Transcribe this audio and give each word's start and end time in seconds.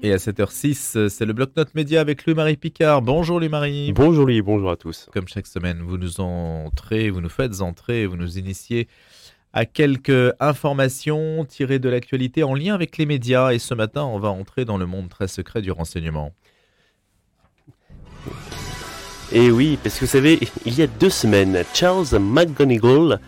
Et 0.00 0.12
à 0.12 0.16
7h06, 0.16 1.08
c'est 1.08 1.26
le 1.26 1.32
bloc-notes 1.32 1.74
média 1.74 2.00
avec 2.00 2.24
Louis-Marie 2.24 2.56
Picard. 2.56 3.02
Bonjour 3.02 3.40
Louis-Marie. 3.40 3.92
Bonjour 3.92 4.26
Louis, 4.26 4.42
bonjour 4.42 4.70
à 4.70 4.76
tous. 4.76 5.08
Comme 5.12 5.26
chaque 5.26 5.48
semaine, 5.48 5.80
vous 5.82 5.98
nous 5.98 6.20
entrez, 6.20 7.10
vous 7.10 7.20
nous 7.20 7.28
faites 7.28 7.60
entrer, 7.62 8.06
vous 8.06 8.16
nous 8.16 8.38
initiez 8.38 8.86
à 9.52 9.66
quelques 9.66 10.32
informations 10.38 11.44
tirées 11.44 11.80
de 11.80 11.88
l'actualité 11.88 12.44
en 12.44 12.54
lien 12.54 12.74
avec 12.74 12.96
les 12.96 13.06
médias. 13.06 13.50
Et 13.50 13.58
ce 13.58 13.74
matin, 13.74 14.04
on 14.04 14.20
va 14.20 14.28
entrer 14.28 14.64
dans 14.64 14.78
le 14.78 14.86
monde 14.86 15.08
très 15.08 15.26
secret 15.26 15.62
du 15.62 15.72
renseignement. 15.72 16.32
Et 19.32 19.50
oui, 19.50 19.80
parce 19.82 19.96
que 19.96 20.04
vous 20.04 20.10
savez, 20.10 20.38
il 20.64 20.78
y 20.78 20.82
a 20.82 20.86
deux 20.86 21.10
semaines, 21.10 21.64
Charles 21.74 22.18
McGonigal, 22.20 23.18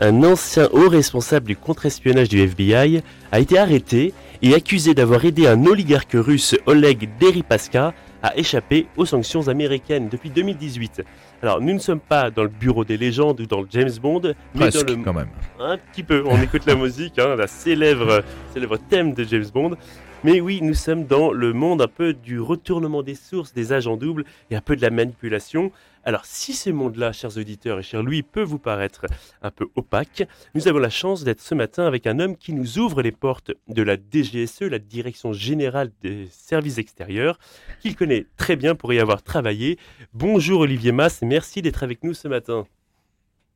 un 0.00 0.22
ancien 0.22 0.68
haut 0.72 0.88
responsable 0.88 1.46
du 1.46 1.56
contre-espionnage 1.56 2.28
du 2.28 2.40
FBI, 2.40 3.02
a 3.32 3.40
été 3.40 3.58
arrêté 3.58 4.14
et 4.42 4.54
accusé 4.54 4.94
d'avoir 4.94 5.24
aidé 5.24 5.46
un 5.46 5.66
oligarque 5.66 6.14
russe 6.14 6.56
Oleg 6.66 7.10
Deripaska 7.20 7.92
à 8.22 8.36
échapper 8.36 8.86
aux 8.96 9.06
sanctions 9.06 9.48
américaines 9.48 10.08
depuis 10.08 10.30
2018. 10.30 11.02
Alors, 11.42 11.60
nous 11.60 11.72
ne 11.72 11.78
sommes 11.78 12.00
pas 12.00 12.30
dans 12.30 12.42
le 12.42 12.48
bureau 12.48 12.84
des 12.84 12.96
légendes 12.96 13.40
ou 13.40 13.46
dans 13.46 13.60
le 13.60 13.66
James 13.70 13.92
Bond, 14.00 14.34
mais 14.54 14.70
dans 14.70 14.80
le 14.86 15.04
quand 15.04 15.14
même. 15.14 15.28
Un 15.58 15.78
petit 15.78 16.02
peu. 16.02 16.22
On 16.26 16.40
écoute 16.40 16.66
la 16.66 16.74
musique, 16.76 17.18
hein, 17.18 17.36
la 17.36 17.46
célèbre, 17.46 18.22
célèbre 18.52 18.78
thème 18.88 19.14
de 19.14 19.24
James 19.24 19.46
Bond. 19.52 19.76
Mais 20.22 20.40
oui, 20.40 20.60
nous 20.62 20.74
sommes 20.74 21.06
dans 21.06 21.32
le 21.32 21.54
monde 21.54 21.80
un 21.80 21.88
peu 21.88 22.12
du 22.12 22.40
retournement 22.40 23.02
des 23.02 23.14
sources, 23.14 23.54
des 23.54 23.72
agents 23.72 23.96
doubles 23.96 24.24
et 24.50 24.56
un 24.56 24.60
peu 24.60 24.76
de 24.76 24.82
la 24.82 24.90
manipulation. 24.90 25.72
Alors, 26.02 26.24
si 26.24 26.54
ce 26.54 26.70
monde-là, 26.70 27.12
chers 27.12 27.36
auditeurs 27.36 27.78
et 27.78 27.82
cher 27.82 28.02
Louis, 28.02 28.22
peut 28.22 28.42
vous 28.42 28.58
paraître 28.58 29.04
un 29.42 29.50
peu 29.50 29.66
opaque, 29.74 30.26
nous 30.54 30.66
avons 30.66 30.78
la 30.78 30.88
chance 30.88 31.24
d'être 31.24 31.42
ce 31.42 31.54
matin 31.54 31.86
avec 31.86 32.06
un 32.06 32.18
homme 32.20 32.36
qui 32.36 32.54
nous 32.54 32.78
ouvre 32.78 33.02
les 33.02 33.12
portes 33.12 33.50
de 33.68 33.82
la 33.82 33.96
DGSE, 33.96 34.62
la 34.62 34.78
Direction 34.78 35.34
Générale 35.34 35.90
des 36.02 36.26
Services 36.30 36.78
Extérieurs, 36.78 37.38
qu'il 37.80 37.96
connaît 37.96 38.24
très 38.38 38.56
bien 38.56 38.74
pour 38.74 38.94
y 38.94 38.98
avoir 38.98 39.22
travaillé. 39.22 39.78
Bonjour 40.14 40.60
Olivier 40.60 40.92
Mass, 40.92 41.20
merci 41.20 41.60
d'être 41.60 41.82
avec 41.82 42.02
nous 42.02 42.14
ce 42.14 42.28
matin. 42.28 42.66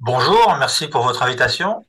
Bonjour, 0.01 0.56
merci 0.58 0.89
pour 0.89 1.03
votre 1.03 1.23
invitation. 1.23 1.83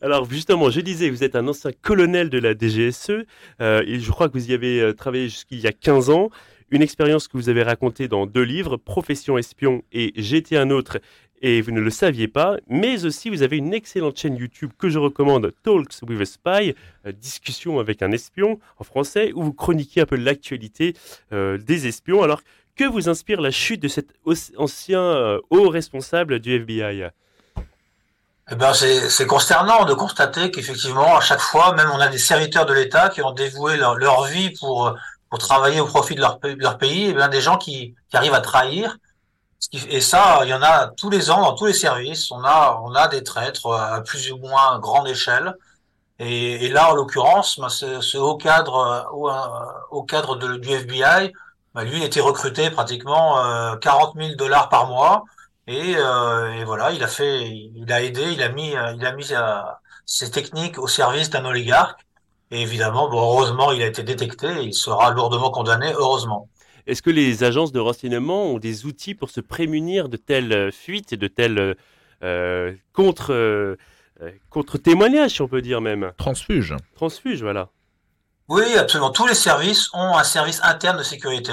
Alors 0.00 0.30
justement, 0.30 0.70
je 0.70 0.80
disais, 0.80 1.10
vous 1.10 1.24
êtes 1.24 1.34
un 1.34 1.48
ancien 1.48 1.72
colonel 1.82 2.30
de 2.30 2.38
la 2.38 2.52
DGSE 2.56 3.26
euh, 3.60 3.82
et 3.84 3.98
je 3.98 4.10
crois 4.12 4.28
que 4.28 4.34
vous 4.34 4.50
y 4.50 4.54
avez 4.54 4.80
euh, 4.80 4.92
travaillé 4.92 5.28
jusqu'il 5.28 5.58
y 5.58 5.66
a 5.66 5.72
15 5.72 6.10
ans. 6.10 6.30
Une 6.70 6.82
expérience 6.82 7.28
que 7.28 7.36
vous 7.36 7.48
avez 7.48 7.62
racontée 7.62 8.08
dans 8.08 8.26
deux 8.26 8.42
livres, 8.42 8.76
Profession 8.76 9.38
espion 9.38 9.82
et 9.92 10.12
J'étais 10.16 10.56
un 10.56 10.70
autre 10.70 10.98
et 11.42 11.60
vous 11.60 11.70
ne 11.70 11.80
le 11.80 11.90
saviez 11.90 12.28
pas, 12.28 12.56
mais 12.66 13.04
aussi 13.04 13.30
vous 13.30 13.42
avez 13.42 13.58
une 13.58 13.74
excellente 13.74 14.18
chaîne 14.18 14.36
YouTube 14.36 14.72
que 14.78 14.88
je 14.88 14.98
recommande, 14.98 15.52
Talks 15.62 16.02
with 16.02 16.20
a 16.20 16.24
Spy, 16.24 16.74
euh, 17.06 17.12
discussion 17.12 17.78
avec 17.78 18.02
un 18.02 18.10
espion 18.10 18.58
en 18.78 18.84
français, 18.84 19.32
où 19.34 19.42
vous 19.42 19.52
chroniquez 19.52 20.00
un 20.00 20.06
peu 20.06 20.16
l'actualité 20.16 20.94
des 21.30 21.86
espions. 21.86 22.22
Alors, 22.22 22.40
que 22.74 22.84
vous 22.84 23.08
inspire 23.08 23.40
la 23.40 23.50
chute 23.50 23.80
de 23.80 23.88
cet 23.88 24.08
ancien 24.56 25.38
haut 25.50 25.68
responsable 25.68 26.40
du 26.40 26.54
FBI 26.54 27.10
eh 28.48 28.54
ben, 28.54 28.72
c'est 28.74 29.26
consternant 29.26 29.84
de 29.86 29.94
constater 29.94 30.52
qu'effectivement, 30.52 31.16
à 31.16 31.20
chaque 31.20 31.40
fois, 31.40 31.74
même 31.74 31.90
on 31.92 31.98
a 31.98 32.06
des 32.06 32.18
serviteurs 32.18 32.64
de 32.64 32.74
l'État 32.74 33.08
qui 33.08 33.20
ont 33.20 33.32
dévoué 33.32 33.76
leur, 33.76 34.24
vie 34.26 34.50
pour, 34.50 34.94
pour 35.30 35.38
travailler 35.38 35.80
au 35.80 35.86
profit 35.86 36.14
de 36.14 36.20
leur, 36.20 36.38
pays, 36.78 37.06
et 37.06 37.10
eh 37.10 37.14
bien 37.14 37.28
des 37.28 37.40
gens 37.40 37.58
qui, 37.58 37.94
qui 38.08 38.16
arrivent 38.16 38.34
à 38.34 38.40
trahir. 38.40 38.96
Et 39.72 40.00
ça, 40.00 40.40
il 40.44 40.48
y 40.48 40.54
en 40.54 40.62
a 40.62 40.88
tous 40.88 41.10
les 41.10 41.30
ans 41.30 41.40
dans 41.40 41.54
tous 41.54 41.66
les 41.66 41.72
services. 41.72 42.30
On 42.30 42.44
a, 42.44 42.80
on 42.84 42.94
a 42.94 43.08
des 43.08 43.24
traîtres 43.24 43.72
à 43.72 44.00
plus 44.02 44.30
ou 44.32 44.38
moins 44.38 44.78
grande 44.78 45.08
échelle. 45.08 45.54
Et, 46.18 46.66
et 46.66 46.68
là, 46.68 46.90
en 46.90 46.94
l'occurrence, 46.94 47.58
ben, 47.58 47.68
ce, 47.68 48.00
ce, 48.00 48.16
haut 48.18 48.36
cadre, 48.36 49.08
au 49.90 50.02
cadre 50.04 50.36
de, 50.36 50.56
du 50.56 50.70
FBI, 50.70 51.32
ben, 51.74 51.84
lui, 51.84 51.98
il 51.98 52.04
était 52.04 52.20
recruté 52.20 52.70
pratiquement 52.70 53.44
euh, 53.44 53.76
40 53.76 54.14
000 54.16 54.34
dollars 54.36 54.68
par 54.68 54.86
mois 54.88 55.24
euh, 55.68 56.52
et, 56.52 56.64
voilà, 56.64 56.92
il 56.92 57.02
a 57.02 57.08
fait, 57.08 57.48
il 57.48 57.92
a 57.92 58.02
aidé, 58.02 58.32
il 58.32 58.42
a 58.42 58.48
mis, 58.48 58.70
il 58.70 59.06
a 59.06 59.12
mis 59.12 59.32
euh, 59.32 59.60
ses 60.04 60.30
techniques 60.30 60.78
au 60.78 60.86
service 60.88 61.30
d'un 61.30 61.44
oligarque. 61.44 62.05
Et 62.50 62.62
évidemment, 62.62 63.08
bon, 63.08 63.20
heureusement, 63.20 63.72
il 63.72 63.82
a 63.82 63.86
été 63.86 64.02
détecté 64.02 64.46
et 64.46 64.62
il 64.62 64.74
sera 64.74 65.10
lourdement 65.10 65.50
condamné, 65.50 65.92
heureusement. 65.92 66.48
Est-ce 66.86 67.02
que 67.02 67.10
les 67.10 67.42
agences 67.42 67.72
de 67.72 67.80
renseignement 67.80 68.44
ont 68.44 68.58
des 68.58 68.86
outils 68.86 69.14
pour 69.14 69.30
se 69.30 69.40
prémunir 69.40 70.08
de 70.08 70.16
telles 70.16 70.52
euh, 70.52 70.70
fuites 70.70 71.12
et 71.12 71.16
de 71.16 71.26
tels 71.26 71.76
contre, 72.92 73.76
contre 74.48 74.78
témoignages, 74.78 75.32
si 75.32 75.42
on 75.42 75.48
peut 75.48 75.60
dire 75.60 75.80
même? 75.80 76.12
Transfuge. 76.16 76.74
Transfuge, 76.94 77.42
voilà. 77.42 77.68
Oui, 78.48 78.76
absolument. 78.76 79.10
Tous 79.10 79.26
les 79.26 79.34
services 79.34 79.90
ont 79.92 80.16
un 80.16 80.24
service 80.24 80.60
interne 80.62 80.96
de 80.96 81.02
sécurité 81.02 81.52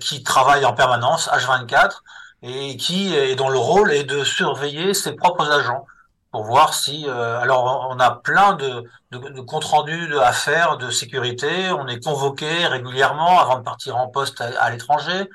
qui 0.00 0.22
travaille 0.22 0.64
en 0.64 0.72
permanence, 0.72 1.28
H24 1.28 2.00
et 2.42 2.76
qui 2.76 3.14
et 3.14 3.36
dont 3.36 3.48
le 3.48 3.58
rôle 3.58 3.92
est 3.92 4.04
de 4.04 4.24
surveiller 4.24 4.92
ses 4.92 5.12
propres 5.12 5.50
agents 5.50 5.86
pour 6.34 6.42
voir 6.42 6.74
si 6.74 7.04
euh, 7.06 7.38
alors 7.38 7.86
on 7.92 8.00
a 8.00 8.10
plein 8.10 8.54
de, 8.54 8.82
de, 9.12 9.18
de 9.18 9.40
comptes 9.40 9.66
rendus 9.66 10.12
faire 10.32 10.78
de 10.78 10.90
sécurité. 10.90 11.70
On 11.70 11.86
est 11.86 12.02
convoqué 12.02 12.66
régulièrement 12.66 13.38
avant 13.38 13.58
de 13.58 13.62
partir 13.62 13.96
en 13.96 14.08
poste 14.08 14.40
à, 14.40 14.68
l'étranger 14.70 15.30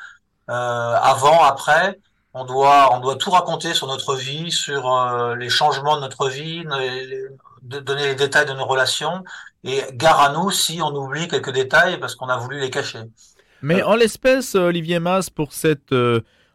euh, 0.50 0.54
avant 1.14 1.42
après. 1.46 2.02
On 2.34 2.44
doit 2.44 2.94
on 2.94 3.00
doit 3.00 3.16
tout 3.16 3.32
raconter 3.32 3.74
sur 3.74 3.88
notre 3.88 4.14
vie 4.16 4.52
sur 4.52 4.94
euh, 4.94 5.38
les 5.38 5.48
changements 5.48 5.96
de 5.96 6.02
notre 6.02 6.28
vie 6.28 6.66
de 6.66 7.80
donner 7.80 8.08
les 8.08 8.16
détails 8.16 8.46
de 8.46 8.52
nos 8.52 8.66
relations 8.66 9.24
et 9.64 9.82
gare 9.94 10.20
à 10.20 10.34
nous 10.34 10.52
si 10.52 10.82
on 10.82 10.94
oublie 10.94 11.30
quelques 11.30 11.54
détails 11.54 11.98
parce 11.98 12.14
qu'on 12.16 12.28
a 12.28 12.36
voulu 12.36 12.60
les 12.60 12.70
cacher. 12.70 13.04
Mais 13.62 13.84
en 13.84 13.96
l'espèce 13.96 14.54
Olivier 14.56 15.00
Mas 15.00 15.30
pour 15.30 15.54
cette 15.54 15.94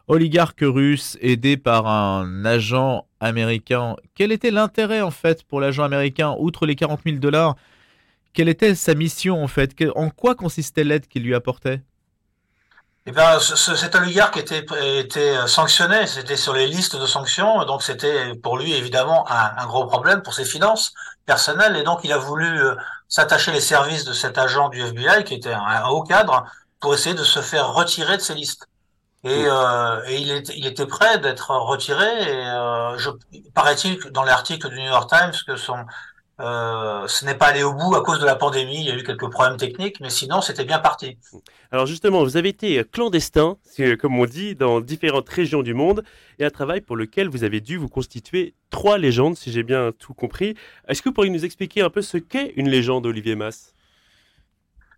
oligarque 0.07 0.61
russe 0.61 1.17
aidé 1.21 1.57
par 1.57 1.87
un 1.87 2.45
agent 2.45 3.07
américain. 3.19 3.95
Quel 4.13 4.31
était 4.31 4.51
l'intérêt 4.51 5.01
en 5.01 5.11
fait 5.11 5.43
pour 5.43 5.59
l'agent 5.59 5.83
américain, 5.83 6.35
outre 6.37 6.65
les 6.65 6.75
40 6.75 7.01
000 7.05 7.17
dollars? 7.17 7.55
Quelle 8.33 8.49
était 8.49 8.75
sa 8.75 8.93
mission 8.93 9.43
en 9.43 9.47
fait? 9.47 9.73
En 9.95 10.09
quoi 10.09 10.35
consistait 10.35 10.83
l'aide 10.83 11.07
qu'il 11.07 11.23
lui 11.23 11.33
apportait? 11.33 11.81
Eh 13.07 13.11
bien, 13.11 13.39
cet 13.39 13.93
oligarque 13.93 14.37
était, 14.37 14.65
était 14.99 15.35
sanctionné, 15.45 16.07
c'était 16.07 16.35
sur 16.35 16.53
les 16.53 16.65
listes 16.65 16.95
de 16.95 17.05
sanctions, 17.05 17.63
donc 17.65 17.83
c'était 17.83 18.33
pour 18.33 18.57
lui 18.57 18.73
évidemment 18.73 19.29
un, 19.29 19.65
gros 19.67 19.85
problème 19.85 20.23
pour 20.23 20.33
ses 20.33 20.43
finances 20.43 20.91
personnelles, 21.27 21.75
et 21.75 21.83
donc 21.83 21.99
il 22.03 22.11
a 22.11 22.17
voulu 22.17 22.47
euh, 22.47 22.75
s'attacher 23.07 23.51
les 23.51 23.61
services 23.61 24.05
de 24.05 24.13
cet 24.13 24.39
agent 24.39 24.69
du 24.69 24.81
FBI, 24.81 25.23
qui 25.23 25.35
était 25.35 25.53
un 25.53 25.85
haut 25.85 26.01
cadre, 26.01 26.45
pour 26.79 26.95
essayer 26.95 27.15
de 27.15 27.23
se 27.23 27.41
faire 27.41 27.73
retirer 27.73 28.17
de 28.17 28.21
ces 28.23 28.33
listes. 28.33 28.65
Et, 29.25 29.45
euh, 29.47 30.01
et 30.07 30.17
il, 30.17 30.31
était, 30.31 30.53
il, 30.55 30.67
était, 30.67 30.85
prêt 30.85 31.17
d'être 31.17 31.49
retiré. 31.49 32.05
Et 32.05 32.45
euh, 32.45 32.95
paraît-il 33.55 33.97
dans 34.11 34.23
l'article 34.23 34.69
du 34.69 34.75
New 34.75 34.85
York 34.85 35.09
Times 35.09 35.33
que 35.47 35.55
son, 35.55 35.77
euh, 36.39 37.07
ce 37.07 37.25
n'est 37.25 37.33
pas 37.33 37.47
allé 37.47 37.63
au 37.63 37.73
bout 37.73 37.95
à 37.95 38.03
cause 38.03 38.19
de 38.19 38.25
la 38.25 38.35
pandémie. 38.35 38.81
Il 38.81 38.85
y 38.85 38.91
a 38.91 38.95
eu 38.95 39.01
quelques 39.01 39.27
problèmes 39.31 39.57
techniques, 39.57 39.99
mais 39.99 40.11
sinon 40.11 40.41
c'était 40.41 40.63
bien 40.63 40.77
parti. 40.77 41.17
Alors 41.71 41.87
justement, 41.87 42.23
vous 42.23 42.37
avez 42.37 42.49
été 42.49 42.83
clandestin, 42.83 43.57
comme 43.99 44.19
on 44.19 44.25
dit, 44.25 44.53
dans 44.53 44.79
différentes 44.79 45.27
régions 45.27 45.63
du 45.63 45.73
monde, 45.73 46.03
et 46.37 46.45
un 46.45 46.51
travail 46.51 46.81
pour 46.81 46.95
lequel 46.95 47.27
vous 47.27 47.43
avez 47.43 47.61
dû 47.61 47.77
vous 47.77 47.89
constituer 47.89 48.53
trois 48.69 48.99
légendes, 48.99 49.37
si 49.37 49.51
j'ai 49.51 49.63
bien 49.63 49.91
tout 49.97 50.13
compris. 50.13 50.53
Est-ce 50.87 51.01
que 51.01 51.09
vous 51.09 51.13
pourriez 51.13 51.31
nous 51.31 51.45
expliquer 51.45 51.81
un 51.81 51.89
peu 51.89 52.03
ce 52.03 52.17
qu'est 52.17 52.53
une 52.57 52.69
légende, 52.69 53.07
Olivier 53.07 53.35
Mass 53.35 53.75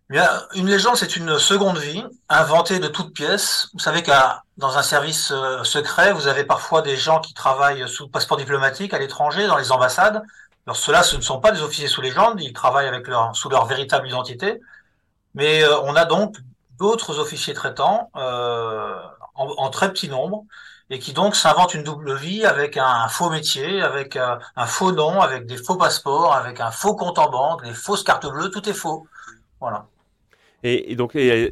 Bien, 0.10 0.30
une 0.54 0.68
légende, 0.68 0.96
c'est 0.96 1.18
une 1.18 1.38
seconde 1.38 1.78
vie 1.80 2.02
inventée 2.30 2.80
de 2.80 2.88
toutes 2.88 3.14
pièces. 3.14 3.68
Vous 3.74 3.80
savez 3.80 4.04
qu'à 4.04 4.44
dans 4.56 4.78
un 4.78 4.82
service 4.82 5.32
euh, 5.32 5.66
secret, 5.66 6.14
vous 6.14 6.28
avez 6.28 6.46
parfois 6.46 6.82
des 6.82 6.96
gens 6.96 7.20
qui 7.20 7.34
travaillent 7.34 7.88
sous 7.90 8.08
passeport 8.08 8.38
diplomatique 8.38 8.94
à 8.94 9.00
l'étranger, 9.00 9.48
dans 9.48 9.58
les 9.58 9.74
ambassades. 9.74 10.24
Alors 10.66 10.78
ceux-là, 10.78 11.04
ce 11.04 11.18
ne 11.18 11.22
sont 11.22 11.42
pas 11.42 11.52
des 11.52 11.62
officiers 11.62 11.90
sous 11.90 12.02
légende, 12.02 12.42
ils 12.42 12.54
travaillent 12.54 12.88
avec 12.88 13.08
leur, 13.10 13.36
sous 13.36 13.50
leur 13.50 13.66
véritable 13.66 14.08
identité. 14.08 14.62
Mais 15.36 15.62
euh, 15.64 15.78
on 15.82 15.96
a 15.98 16.06
donc 16.06 16.38
d'autres 16.80 17.20
officiers 17.20 17.54
traitants 17.54 18.10
euh, 18.16 18.96
en, 19.36 19.48
en, 19.58 19.70
très 19.70 19.92
petit 19.92 20.08
nombre 20.08 20.46
et 20.90 21.00
qui 21.00 21.12
donc 21.12 21.36
s'inventent 21.36 21.74
une 21.74 21.84
double 21.84 22.16
vie 22.16 22.46
avec 22.46 22.78
un, 22.78 23.10
faux 23.10 23.30
métier, 23.30 23.82
avec 23.82 24.16
un, 24.16 24.40
un 24.56 24.66
faux 24.68 24.94
nom, 24.94 25.20
avec 25.20 25.48
des 25.48 25.58
faux 25.58 25.76
passeports, 25.76 26.34
avec 26.34 26.62
un 26.62 26.72
faux 26.72 26.96
compte 26.96 27.20
en 27.20 27.30
banque, 27.30 27.64
des 27.66 27.74
fausses 27.74 28.04
cartes 28.04 28.26
bleues, 28.26 28.50
tout 28.52 28.68
est 28.70 28.74
faux. 28.74 29.06
Voilà. 29.60 29.86
Et, 30.64 30.96
donc, 30.96 31.16
et 31.16 31.52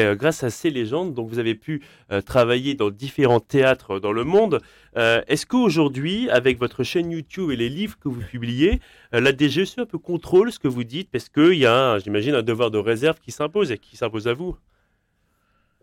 euh, 0.00 0.14
grâce 0.14 0.42
à 0.42 0.50
ces 0.50 0.70
légendes, 0.70 1.12
donc 1.12 1.28
vous 1.28 1.38
avez 1.38 1.54
pu 1.54 1.82
euh, 2.10 2.22
travailler 2.22 2.74
dans 2.74 2.90
différents 2.90 3.40
théâtres 3.40 4.00
dans 4.00 4.12
le 4.12 4.24
monde. 4.24 4.60
Euh, 4.96 5.20
est-ce 5.28 5.44
qu'aujourd'hui, 5.44 6.30
avec 6.30 6.58
votre 6.58 6.82
chaîne 6.82 7.10
YouTube 7.10 7.50
et 7.50 7.56
les 7.56 7.68
livres 7.68 7.96
que 8.00 8.08
vous 8.08 8.20
publiez, 8.20 8.80
la 9.12 9.32
DGSE 9.36 9.78
un 9.78 9.86
peu 9.86 9.98
contrôle 9.98 10.52
ce 10.52 10.58
que 10.58 10.68
vous 10.68 10.84
dites? 10.84 11.10
Parce 11.10 11.28
qu'il 11.28 11.54
y 11.54 11.66
a, 11.66 11.98
j'imagine, 11.98 12.34
un 12.34 12.42
devoir 12.42 12.70
de 12.70 12.78
réserve 12.78 13.18
qui 13.20 13.30
s'impose 13.30 13.72
et 13.72 13.78
qui 13.78 13.96
s'impose 13.96 14.26
à 14.26 14.32
vous. 14.32 14.56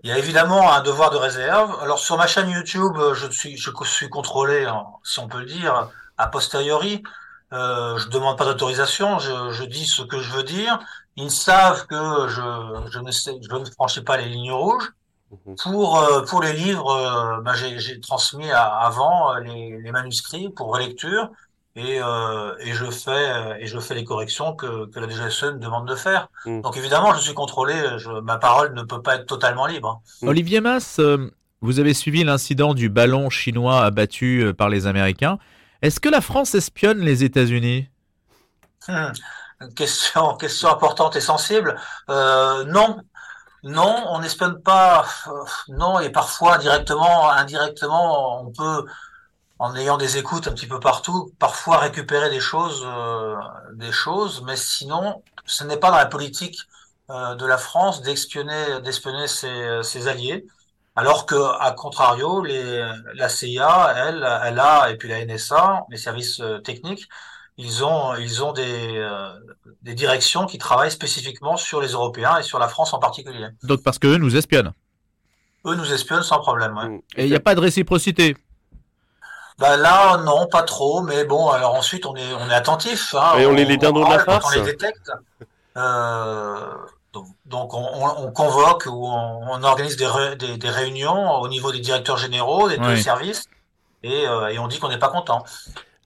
Il 0.04 0.10
y 0.10 0.14
a 0.14 0.18
évidemment 0.18 0.72
un 0.72 0.82
devoir 0.82 1.12
de 1.12 1.18
réserve. 1.18 1.78
Alors 1.82 2.00
sur 2.00 2.18
ma 2.18 2.28
chaîne 2.28 2.50
YouTube, 2.50 2.96
je 3.14 3.30
suis, 3.30 4.10
contrôlé, 4.10 4.68
si 5.04 5.20
on 5.20 5.28
peut 5.28 5.40
le 5.40 5.46
dire, 5.46 5.90
a 6.18 6.28
posteriori. 6.28 7.04
Euh, 7.54 7.98
je 7.98 8.10
demande 8.10 8.38
pas 8.38 8.46
d'autorisation, 8.46 9.20
je, 9.20 9.64
dis 9.64 9.86
ce 9.86 10.02
que 10.02 10.20
je 10.20 10.32
veux 10.32 10.44
dire. 10.44 10.80
Ils 11.18 11.32
savent 11.32 11.88
que 11.88 12.28
je, 12.30 12.90
je, 12.92 13.00
ne, 13.00 13.12
sais, 13.12 13.34
je 13.42 13.56
ne 13.56 13.66
franchis 13.66 14.02
pas 14.02 14.18
les 14.18 14.30
lignes 14.30 14.52
rouges. 14.52 14.92
Mhm. 15.32 15.56
Pour, 15.64 16.00
euh, 16.00 16.22
pour 16.22 16.42
les 16.42 16.54
livres, 16.54 16.90
euh, 16.90 17.42
ben 17.42 17.54
j'ai 17.54 18.00
transmis 18.00 18.50
avant 18.52 19.34
euh, 19.34 19.40
les, 19.42 19.82
les, 19.82 19.92
manuscrits 19.92 20.50
pour 20.50 20.74
relecture 20.74 21.32
et, 21.76 22.00
euh, 22.02 22.56
et, 22.60 22.72
je 22.72 22.86
fais, 22.86 23.60
et 23.60 23.66
je 23.66 23.78
fais 23.80 23.94
les 23.94 24.06
corrections 24.06 24.56
que, 24.56 24.86
que 24.86 25.00
la 25.00 25.10
DGSE 25.10 25.44
me 25.44 25.60
demande 25.60 25.88
de 25.88 25.96
faire. 25.96 26.30
Mhm. 26.46 26.62
Donc 26.62 26.78
évidemment, 26.78 27.14
je 27.14 27.20
suis 27.20 27.34
contrôlé, 27.34 27.74
je, 27.98 28.22
ma 28.22 28.38
parole 28.38 28.74
ne 28.74 28.84
peut 28.84 29.02
pas 29.02 29.16
être 29.16 29.26
totalement 29.26 29.66
libre. 29.66 30.02
Olivier 30.22 30.62
Mass, 30.62 31.02
vous 31.62 31.80
avez 31.80 31.94
suivi 31.94 32.24
l'incident 32.24 32.74
du 32.74 32.90
ballon 32.90 33.30
chinois 33.30 33.84
abattu 33.84 34.54
par 34.58 34.70
les 34.70 34.88
Américains. 34.88 35.40
Est-ce 35.82 36.00
que 36.00 36.10
la 36.10 36.22
France 36.22 36.56
espionne 36.56 37.00
les 37.00 37.24
États-Unis? 37.24 37.90
Hum, 38.88 39.12
question, 39.76 40.36
question 40.38 40.70
importante 40.70 41.16
et 41.16 41.22
sensible. 41.22 41.80
Euh, 42.10 42.64
non, 42.66 43.00
non, 43.64 44.04
on 44.10 44.20
n'espionne 44.20 44.62
pas. 44.62 45.06
Euh, 45.28 45.32
non, 45.70 46.00
et 46.00 46.10
parfois 46.10 46.58
directement, 46.58 47.30
indirectement, 47.30 48.42
on 48.42 48.52
peut, 48.52 48.86
en 49.60 49.76
ayant 49.76 49.98
des 49.98 50.18
écoutes 50.18 50.48
un 50.48 50.54
petit 50.54 50.68
peu 50.68 50.80
partout, 50.80 51.34
parfois 51.40 51.78
récupérer 51.80 52.30
des 52.30 52.40
choses, 52.40 52.84
euh, 52.86 53.36
des 53.74 53.92
choses. 53.92 54.44
Mais 54.46 54.56
sinon, 54.56 55.24
ce 55.46 55.64
n'est 55.64 55.78
pas 55.78 55.92
dans 55.92 55.98
la 55.98 56.06
politique 56.06 56.60
euh, 57.10 57.36
de 57.36 57.46
la 57.46 57.58
France 57.58 58.02
d'espionner, 58.02 58.82
d'espionner 58.82 59.28
ses, 59.28 59.82
ses 59.84 60.08
alliés. 60.08 60.46
Alors 60.96 61.28
que, 61.28 61.36
à 61.60 61.72
contrario, 61.74 62.42
les, 62.44 62.84
la 63.14 63.30
CIA, 63.30 63.94
elle, 63.96 64.28
elle 64.44 64.60
a, 64.60 64.90
et 64.90 64.98
puis 64.98 65.10
la 65.10 65.24
NSA, 65.26 65.86
les 65.92 65.98
services 65.98 66.40
euh, 66.40 66.58
techniques, 66.60 67.08
ils 67.58 67.84
ont, 67.84 68.16
ils 68.16 68.44
ont 68.44 68.54
des, 68.54 68.98
euh, 68.98 69.34
des 69.82 69.94
directions 69.94 70.46
qui 70.46 70.58
travaillent 70.58 70.92
spécifiquement 70.92 71.58
sur 71.58 71.82
les 71.82 71.90
Européens 71.90 72.38
et 72.38 72.44
sur 72.44 72.60
la 72.60 72.68
France 72.68 72.94
en 72.94 73.00
particulier. 73.00 73.48
Donc 73.64 73.84
parce 73.84 74.00
qu'eux 74.00 74.18
nous 74.18 74.36
espionnent 74.36 74.72
Eux 75.66 75.76
nous 75.76 75.92
espionnent 75.92 76.24
sans 76.24 76.40
problème, 76.40 76.78
ouais. 76.78 76.88
Mmh. 76.88 77.02
Et 77.18 77.24
il 77.26 77.30
n'y 77.30 77.36
a 77.36 77.40
pas 77.40 77.56
de 77.56 77.60
réciprocité 77.60 78.36
bah 79.60 79.76
là, 79.76 80.18
non, 80.18 80.46
pas 80.46 80.62
trop, 80.62 81.02
mais 81.02 81.26
bon, 81.26 81.50
alors 81.50 81.74
ensuite, 81.74 82.06
on 82.06 82.16
est, 82.16 82.32
on 82.40 82.48
est 82.48 82.54
attentif. 82.54 83.16
Hein, 83.16 83.40
et 83.40 83.48
on, 83.48 83.58
est 83.58 83.66
les 83.66 83.78
dindons 83.78 84.06
de 84.08 84.14
la 84.14 84.24
farce. 84.24 84.46
on 84.46 84.52
les 84.52 84.62
détecte. 84.62 85.10
Euh, 85.78 86.60
donc 87.46 87.74
on, 87.74 88.32
convoque 88.32 88.86
ou 88.86 89.08
on, 89.08 89.64
organise 89.64 89.98
des, 89.98 90.70
réunions 90.70 91.40
au 91.40 91.48
niveau 91.48 91.72
des 91.72 91.80
directeurs 91.80 92.18
généraux, 92.18 92.70
des 92.70 93.02
services, 93.02 93.46
euh, 94.06 94.48
et, 94.48 94.60
on 94.60 94.68
dit 94.68 94.80
qu'on 94.80 94.90
n'est 94.90 95.00
pas 95.00 95.10
content. 95.10 95.44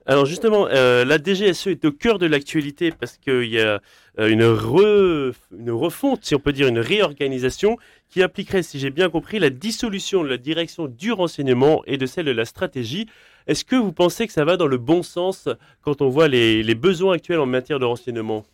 Alors 0.06 0.26
justement, 0.26 0.66
euh, 0.68 1.04
la 1.04 1.18
DGSE 1.18 1.68
est 1.68 1.84
au 1.84 1.92
cœur 1.92 2.18
de 2.18 2.26
l'actualité 2.26 2.90
parce 2.90 3.18
qu'il 3.18 3.44
y 3.44 3.60
a 3.60 3.80
euh, 4.18 4.28
une, 4.28 4.42
une 4.42 5.70
refonte, 5.70 6.24
si 6.24 6.34
on 6.34 6.40
peut 6.40 6.52
dire, 6.52 6.66
une 6.66 6.80
réorganisation 6.80 7.76
qui 8.08 8.22
impliquerait, 8.22 8.62
si 8.62 8.78
j'ai 8.78 8.90
bien 8.90 9.08
compris, 9.10 9.38
la 9.38 9.50
dissolution 9.50 10.22
de 10.24 10.28
la 10.28 10.38
direction 10.38 10.86
du 10.86 11.12
renseignement 11.12 11.82
et 11.86 11.98
de 11.98 12.06
celle 12.06 12.26
de 12.26 12.32
la 12.32 12.44
stratégie. 12.44 13.06
Est-ce 13.46 13.64
que 13.64 13.76
vous 13.76 13.92
pensez 13.92 14.26
que 14.26 14.32
ça 14.32 14.44
va 14.44 14.56
dans 14.56 14.66
le 14.66 14.78
bon 14.78 15.02
sens 15.02 15.48
quand 15.82 16.02
on 16.02 16.08
voit 16.08 16.28
les 16.28 16.74
besoins 16.74 17.14
actuels 17.14 17.40
en 17.40 17.46
matière 17.46 17.78
de 17.78 17.84
renseignement? 17.84 18.44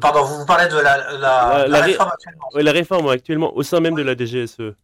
Pardon, 0.00 0.22
vous, 0.22 0.38
vous 0.38 0.46
parlez 0.46 0.68
de 0.68 0.78
la, 0.78 1.66
la, 1.66 1.80
réforme 1.80 2.10
actuellement. 2.12 2.48
Oui, 2.54 2.62
la 2.62 2.72
réforme 2.72 3.08
actuellement 3.08 3.56
au 3.56 3.62
sein 3.64 3.80
même 3.80 3.96
de 3.96 4.02
la 4.02 4.14
DGSE. 4.14 4.74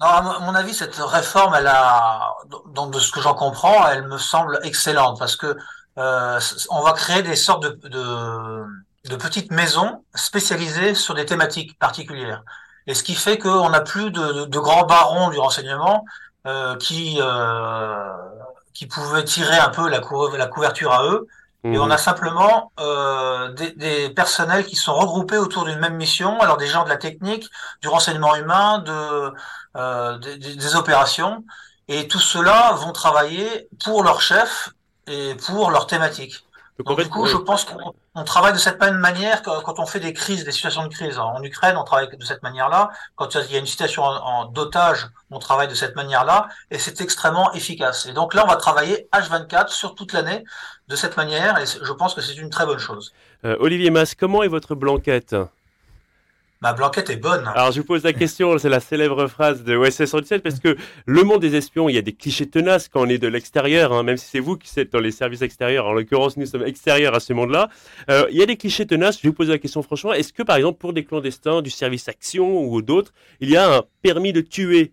Non, 0.00 0.06
à 0.06 0.38
mon 0.40 0.54
avis, 0.54 0.74
cette 0.74 0.94
réforme, 0.96 1.54
elle 1.56 1.66
a, 1.66 2.34
donc 2.72 2.92
de 2.92 3.00
ce 3.00 3.10
que 3.10 3.20
j'en 3.20 3.34
comprends, 3.34 3.88
elle 3.88 4.06
me 4.06 4.18
semble 4.18 4.60
excellente 4.62 5.18
parce 5.18 5.34
que 5.34 5.56
euh, 5.98 6.40
on 6.70 6.82
va 6.82 6.92
créer 6.92 7.22
des 7.22 7.34
sortes 7.34 7.64
de, 7.64 7.88
de, 7.88 8.64
de, 9.10 9.16
petites 9.16 9.50
maisons 9.50 10.04
spécialisées 10.14 10.94
sur 10.94 11.14
des 11.14 11.26
thématiques 11.26 11.76
particulières. 11.80 12.44
Et 12.86 12.94
ce 12.94 13.02
qui 13.02 13.16
fait 13.16 13.38
qu'on 13.38 13.70
n'a 13.70 13.80
plus 13.80 14.12
de, 14.12 14.44
de, 14.44 14.58
grands 14.60 14.86
barons 14.86 15.30
du 15.30 15.38
renseignement 15.38 16.04
euh, 16.46 16.76
qui 16.76 17.18
euh, 17.20 18.12
qui 18.74 18.86
pouvaient 18.86 19.24
tirer 19.24 19.58
un 19.58 19.70
peu 19.70 19.88
la, 19.88 20.00
la 20.36 20.46
couverture 20.46 20.92
à 20.92 21.04
eux 21.04 21.26
et 21.64 21.76
on 21.76 21.86
mhm. 21.86 21.92
a 21.92 21.98
simplement 21.98 22.70
euh, 22.78 23.50
des, 23.52 23.72
des, 23.72 24.10
personnels 24.10 24.64
qui 24.64 24.76
sont 24.76 24.94
regroupés 24.94 25.38
autour 25.38 25.64
d'une 25.64 25.80
même 25.80 25.96
mission. 25.96 26.38
Alors 26.40 26.56
des 26.56 26.68
gens 26.68 26.84
de 26.84 26.88
la 26.88 26.96
technique, 26.96 27.50
du 27.82 27.88
renseignement 27.88 28.36
humain, 28.36 28.78
de, 28.78 29.32
des, 29.74 30.36
des 30.36 30.76
opérations. 30.76 31.44
Et 31.88 32.06
tous 32.06 32.20
ceux-là 32.20 32.72
vont 32.72 32.92
travailler 32.92 33.68
pour 33.82 34.02
leur 34.02 34.20
chef 34.20 34.70
et 35.06 35.34
pour 35.46 35.70
leur 35.70 35.86
thématique. 35.86 36.44
Donc, 36.84 37.00
du 37.00 37.08
coup, 37.08 37.26
je 37.26 37.36
pense 37.36 37.64
qu'on 37.64 38.24
travaille 38.24 38.52
de 38.52 38.58
cette 38.58 38.80
même 38.80 38.98
manière 38.98 39.42
quand 39.42 39.80
on 39.80 39.86
fait 39.86 39.98
des 39.98 40.12
crises, 40.12 40.44
des 40.44 40.52
situations 40.52 40.84
de 40.84 40.88
crise. 40.88 41.18
En 41.18 41.42
Ukraine, 41.42 41.76
on 41.76 41.82
travaille 41.82 42.08
de 42.16 42.24
cette 42.24 42.42
manière-là. 42.44 42.90
Quand 43.16 43.34
il 43.34 43.52
y 43.52 43.56
a 43.56 43.58
une 43.58 43.66
situation 43.66 44.04
en, 44.04 44.44
d'otage, 44.44 45.08
on 45.30 45.40
travaille 45.40 45.66
de 45.66 45.74
cette 45.74 45.96
manière-là, 45.96 46.48
et 46.70 46.78
c'est 46.78 47.00
extrêmement 47.00 47.52
efficace. 47.52 48.06
Et 48.06 48.12
donc 48.12 48.32
là, 48.32 48.44
on 48.44 48.48
va 48.48 48.56
travailler 48.56 49.08
H24 49.12 49.68
sur 49.68 49.96
toute 49.96 50.12
l'année 50.12 50.44
de 50.86 50.94
cette 50.94 51.16
manière, 51.16 51.58
et 51.58 51.64
je 51.66 51.92
pense 51.92 52.14
que 52.14 52.20
c'est 52.20 52.36
une 52.36 52.50
très 52.50 52.64
bonne 52.64 52.78
chose. 52.78 53.12
Euh, 53.44 53.56
Olivier 53.58 53.90
Mas, 53.90 54.14
comment 54.14 54.44
est 54.44 54.48
votre 54.48 54.76
blanquette? 54.76 55.34
Ma 56.60 56.72
blanquette 56.72 57.08
est 57.08 57.16
bonne. 57.16 57.46
Alors 57.54 57.70
je 57.70 57.80
vous 57.80 57.86
pose 57.86 58.02
la 58.02 58.12
question, 58.12 58.58
c'est 58.58 58.68
la 58.68 58.80
célèbre 58.80 59.28
phrase 59.28 59.62
de 59.62 59.76
OSS 59.76 60.06
117, 60.06 60.42
parce 60.42 60.58
que 60.58 60.76
le 61.06 61.22
monde 61.22 61.40
des 61.40 61.54
espions, 61.54 61.88
il 61.88 61.94
y 61.94 61.98
a 61.98 62.02
des 62.02 62.12
clichés 62.12 62.50
tenaces 62.50 62.88
quand 62.88 63.02
on 63.02 63.08
est 63.08 63.18
de 63.18 63.28
l'extérieur, 63.28 63.92
hein, 63.92 64.02
même 64.02 64.16
si 64.16 64.26
c'est 64.26 64.40
vous 64.40 64.56
qui 64.56 64.68
êtes 64.80 64.92
dans 64.92 64.98
les 64.98 65.12
services 65.12 65.42
extérieurs, 65.42 65.86
en 65.86 65.92
l'occurrence 65.92 66.36
nous 66.36 66.46
sommes 66.46 66.66
extérieurs 66.66 67.14
à 67.14 67.20
ce 67.20 67.32
monde-là. 67.32 67.68
Euh, 68.10 68.26
il 68.30 68.36
y 68.36 68.42
a 68.42 68.46
des 68.46 68.56
clichés 68.56 68.86
tenaces, 68.86 69.20
je 69.22 69.28
vous 69.28 69.34
pose 69.34 69.50
la 69.50 69.58
question 69.58 69.82
franchement, 69.82 70.12
est-ce 70.12 70.32
que 70.32 70.42
par 70.42 70.56
exemple 70.56 70.78
pour 70.78 70.92
des 70.92 71.04
clandestins 71.04 71.62
du 71.62 71.70
service 71.70 72.08
action 72.08 72.64
ou 72.64 72.82
d'autres, 72.82 73.12
il 73.38 73.50
y 73.50 73.56
a 73.56 73.76
un 73.76 73.82
permis 74.02 74.32
de 74.32 74.40
tuer? 74.40 74.92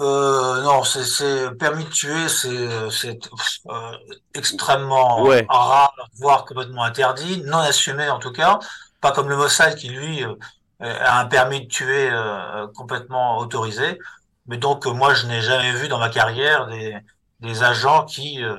Euh, 0.00 0.62
non, 0.62 0.84
c'est 0.84 1.56
permis 1.58 1.84
de 1.84 1.90
tuer, 1.90 2.28
c'est 2.28 2.50
euh, 2.50 3.92
extrêmement 4.34 5.24
rare, 5.48 5.94
voire 6.18 6.44
complètement 6.44 6.84
interdit, 6.84 7.42
non 7.46 7.58
assumé 7.58 8.10
en 8.10 8.18
tout 8.18 8.32
cas 8.32 8.58
pas 9.02 9.12
comme 9.12 9.28
le 9.28 9.36
Mossad 9.36 9.74
qui 9.74 9.90
lui 9.90 10.24
euh, 10.24 10.34
a 10.80 11.20
un 11.20 11.26
permis 11.26 11.60
de 11.60 11.66
tuer 11.66 12.08
euh, 12.10 12.66
complètement 12.74 13.38
autorisé. 13.38 13.98
Mais 14.46 14.56
donc 14.56 14.86
moi 14.86 15.12
je 15.12 15.26
n'ai 15.26 15.42
jamais 15.42 15.72
vu 15.72 15.88
dans 15.88 15.98
ma 15.98 16.08
carrière 16.08 16.66
des, 16.68 16.96
des 17.40 17.62
agents 17.62 18.04
qui 18.06 18.42
euh, 18.42 18.56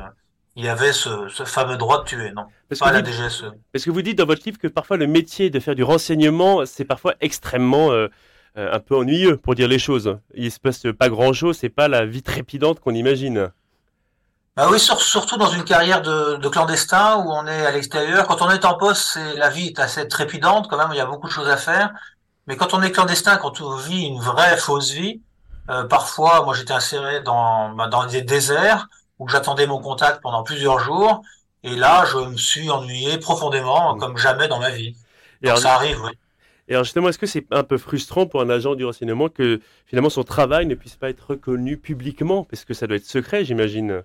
y 0.55 0.67
avaient 0.67 0.93
ce, 0.93 1.27
ce, 1.29 1.43
fameux 1.45 1.77
droit 1.77 2.03
de 2.03 2.07
tuer, 2.07 2.31
non. 2.31 2.45
Parce 2.69 2.79
pas 2.79 2.91
que 2.91 2.95
la 2.95 3.03
DGSE. 3.03 3.45
Parce 3.71 3.83
que 3.83 3.89
vous 3.89 4.03
dites 4.03 4.17
dans 4.17 4.25
votre 4.25 4.43
livre 4.45 4.59
que 4.59 4.67
parfois 4.67 4.97
le 4.97 5.07
métier 5.07 5.49
de 5.49 5.59
faire 5.59 5.75
du 5.75 5.83
renseignement, 5.83 6.65
c'est 6.65 6.85
parfois 6.85 7.15
extrêmement 7.21 7.91
un 8.55 8.79
peu 8.79 8.95
ennuyeux 8.95 9.37
pour 9.37 9.55
dire 9.55 9.67
les 9.67 9.79
choses. 9.79 10.17
Il 10.35 10.51
se 10.51 10.59
passe 10.59 10.83
pas 10.97 11.09
grand 11.09 11.33
chose, 11.33 11.57
c'est 11.57 11.69
pas 11.69 11.87
la 11.87 12.05
vie 12.05 12.21
trépidante 12.21 12.79
qu'on 12.79 12.93
imagine. 12.93 13.51
Bah 14.55 14.67
oui, 14.71 14.79
surtout 14.79 15.37
dans 15.37 15.49
une 15.49 15.63
carrière 15.63 16.03
de, 16.03 16.35
de, 16.35 16.47
clandestin 16.47 17.17
où 17.17 17.31
on 17.31 17.47
est 17.47 17.65
à 17.65 17.71
l'extérieur. 17.71 18.27
Quand 18.27 18.43
on 18.43 18.51
est 18.51 18.65
en 18.65 18.75
poste, 18.75 19.17
la 19.35 19.49
vie 19.49 19.67
est 19.67 19.79
assez 19.79 20.07
trépidante 20.07 20.69
quand 20.69 20.77
même. 20.77 20.89
Il 20.91 20.97
y 20.97 21.01
a 21.01 21.07
beaucoup 21.07 21.27
de 21.27 21.31
choses 21.31 21.49
à 21.49 21.57
faire. 21.57 21.91
Mais 22.45 22.55
quand 22.55 22.75
on 22.75 22.81
est 22.83 22.91
clandestin, 22.91 23.37
quand 23.37 23.61
on 23.61 23.75
vit 23.77 24.05
une 24.05 24.19
vraie 24.19 24.57
fausse 24.57 24.91
vie, 24.91 25.21
euh, 25.71 25.85
parfois, 25.85 26.43
moi 26.43 26.53
j'étais 26.53 26.73
inséré 26.73 27.21
dans 27.21 27.69
bah, 27.69 27.87
dans 27.87 28.05
des 28.05 28.21
déserts 28.21 28.89
où 29.17 29.27
j'attendais 29.27 29.65
mon 29.65 29.79
contact 29.79 30.21
pendant 30.21 30.43
plusieurs 30.43 30.77
jours. 30.77 31.23
Et 31.63 31.75
là, 31.75 32.05
je 32.05 32.17
me 32.17 32.37
suis 32.37 32.69
ennuyé 32.69 33.17
profondément, 33.17 33.95
mmh. 33.95 33.99
comme 33.99 34.17
jamais 34.17 34.47
dans 34.47 34.59
ma 34.59 34.69
vie. 34.69 34.95
Et 35.41 35.47
alors, 35.47 35.59
ça 35.59 35.73
arrive, 35.75 35.99
oui. 36.03 36.11
Et 36.67 36.73
alors 36.73 36.83
justement, 36.83 37.09
est-ce 37.09 37.17
que 37.17 37.25
c'est 37.25 37.45
un 37.51 37.63
peu 37.63 37.77
frustrant 37.77 38.25
pour 38.27 38.41
un 38.41 38.49
agent 38.49 38.75
du 38.75 38.85
renseignement 38.85 39.29
que 39.29 39.61
finalement 39.85 40.09
son 40.09 40.23
travail 40.23 40.65
ne 40.65 40.75
puisse 40.75 40.95
pas 40.95 41.09
être 41.09 41.31
reconnu 41.31 41.77
publiquement, 41.77 42.43
parce 42.43 42.65
que 42.65 42.73
ça 42.73 42.85
doit 42.85 42.97
être 42.97 43.05
secret, 43.05 43.45
j'imagine. 43.45 44.03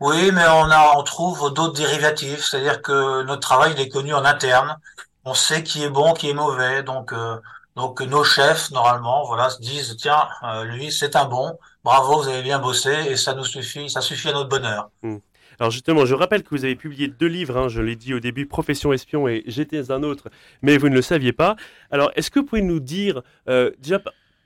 Oui, 0.00 0.30
mais 0.32 0.44
on 0.48 0.70
a, 0.70 0.94
on 0.96 1.02
trouve 1.02 1.52
d'autres 1.52 1.74
dérivatifs, 1.74 2.44
c'est-à-dire 2.44 2.80
que 2.80 3.22
notre 3.24 3.40
travail 3.40 3.72
il 3.76 3.80
est 3.80 3.88
connu 3.88 4.14
en 4.14 4.24
interne. 4.24 4.78
On 5.24 5.34
sait 5.34 5.62
qui 5.62 5.84
est 5.84 5.90
bon, 5.90 6.14
qui 6.14 6.30
est 6.30 6.34
mauvais, 6.34 6.82
donc 6.82 7.12
euh, 7.12 7.36
nos 7.76 8.24
chefs 8.24 8.70
normalement, 8.70 9.26
voilà, 9.26 9.50
se 9.50 9.60
disent 9.60 9.96
tiens, 9.98 10.26
euh, 10.42 10.64
lui 10.64 10.90
c'est 10.90 11.16
un 11.16 11.26
bon, 11.26 11.58
bravo, 11.84 12.22
vous 12.22 12.28
avez 12.28 12.42
bien 12.42 12.58
bossé 12.58 12.90
et 13.08 13.16
ça 13.16 13.34
nous 13.34 13.44
suffit, 13.44 13.90
ça 13.90 14.00
suffit 14.00 14.30
à 14.30 14.32
notre 14.32 14.48
bonheur. 14.48 14.90
Hmm. 15.02 15.18
Alors 15.58 15.70
justement, 15.70 16.06
je 16.06 16.14
rappelle 16.14 16.42
que 16.42 16.48
vous 16.50 16.64
avez 16.64 16.74
publié 16.74 17.08
deux 17.08 17.26
livres, 17.26 17.58
hein, 17.58 17.68
je 17.68 17.82
l'ai 17.82 17.94
dit 17.94 18.14
au 18.14 18.20
début, 18.20 18.46
Profession 18.46 18.94
espion 18.94 19.28
et 19.28 19.42
J'étais 19.46 19.90
un 19.90 20.02
autre, 20.02 20.28
mais 20.62 20.78
vous 20.78 20.88
ne 20.88 20.94
le 20.94 21.02
saviez 21.02 21.34
pas. 21.34 21.54
Alors, 21.90 22.10
est-ce 22.16 22.30
que 22.30 22.40
vous 22.40 22.46
pouvez 22.46 22.62
nous 22.62 22.80
dire, 22.80 23.20
euh, 23.46 23.70
déjà 23.78 24.00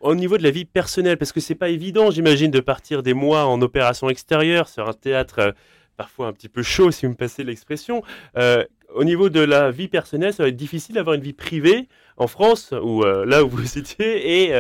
au 0.04 0.14
niveau 0.14 0.37
de 0.37 0.42
la 0.42 0.50
vie 0.50 0.66
personnelle, 0.66 1.16
parce 1.16 1.32
que 1.32 1.40
c'est 1.40 1.54
pas 1.54 1.70
évident, 1.70 2.11
j'imagine, 2.11 2.50
de 2.50 2.61
partir 2.61 3.02
des 3.02 3.14
mois 3.14 3.46
en 3.46 3.61
opération 3.62 4.11
extérieure 4.11 4.68
sur 4.68 4.87
un 4.87 4.92
théâtre 4.92 5.38
euh, 5.38 5.52
parfois 5.96 6.26
un 6.26 6.32
petit 6.34 6.50
peu 6.50 6.62
chaud, 6.62 6.90
si 6.90 7.06
vous 7.06 7.12
me 7.12 7.16
passez 7.16 7.42
l'expression. 7.42 8.02
Euh, 8.37 8.64
au 8.94 9.02
niveau 9.02 9.30
de 9.30 9.40
la 9.40 9.70
vie 9.70 9.88
personnelle, 9.88 10.34
ça 10.34 10.42
va 10.42 10.50
être 10.50 10.56
difficile 10.56 10.96
d'avoir 10.96 11.14
une 11.14 11.23
vie 11.23 11.32
privée 11.32 11.88
en 12.18 12.26
France, 12.26 12.75
ou 12.82 13.02
euh, 13.02 13.25
là 13.25 13.44
où 13.44 13.49
vous 13.49 13.78
étiez, 13.78 14.44
et 14.44 14.52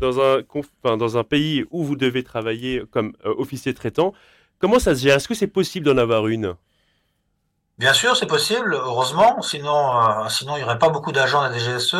dans, 0.00 0.20
un, 0.20 0.42
dans 0.96 1.18
un 1.18 1.24
pays 1.24 1.64
où 1.70 1.84
vous 1.84 1.96
devez 1.96 2.22
travailler 2.22 2.82
comme 2.90 3.12
officier 3.24 3.74
traitant. 3.74 4.14
Comment 4.58 4.78
ça 4.78 4.94
se 4.94 5.02
gère? 5.02 5.16
Est-ce 5.16 5.28
que 5.28 5.34
c'est 5.34 5.46
possible 5.48 5.84
d'en 5.84 5.98
avoir 5.98 6.28
une? 6.28 6.54
Bien 7.78 7.92
sûr, 7.92 8.16
c'est 8.16 8.26
possible, 8.26 8.74
heureusement, 8.74 9.40
sinon, 9.40 9.96
euh, 10.00 10.28
sinon 10.28 10.56
il 10.56 10.58
n'y 10.58 10.64
aurait 10.64 10.80
pas 10.80 10.88
beaucoup 10.88 11.12
d'agents 11.12 11.48
de 11.48 11.54
la 11.54 11.58
DGSE. 11.58 11.94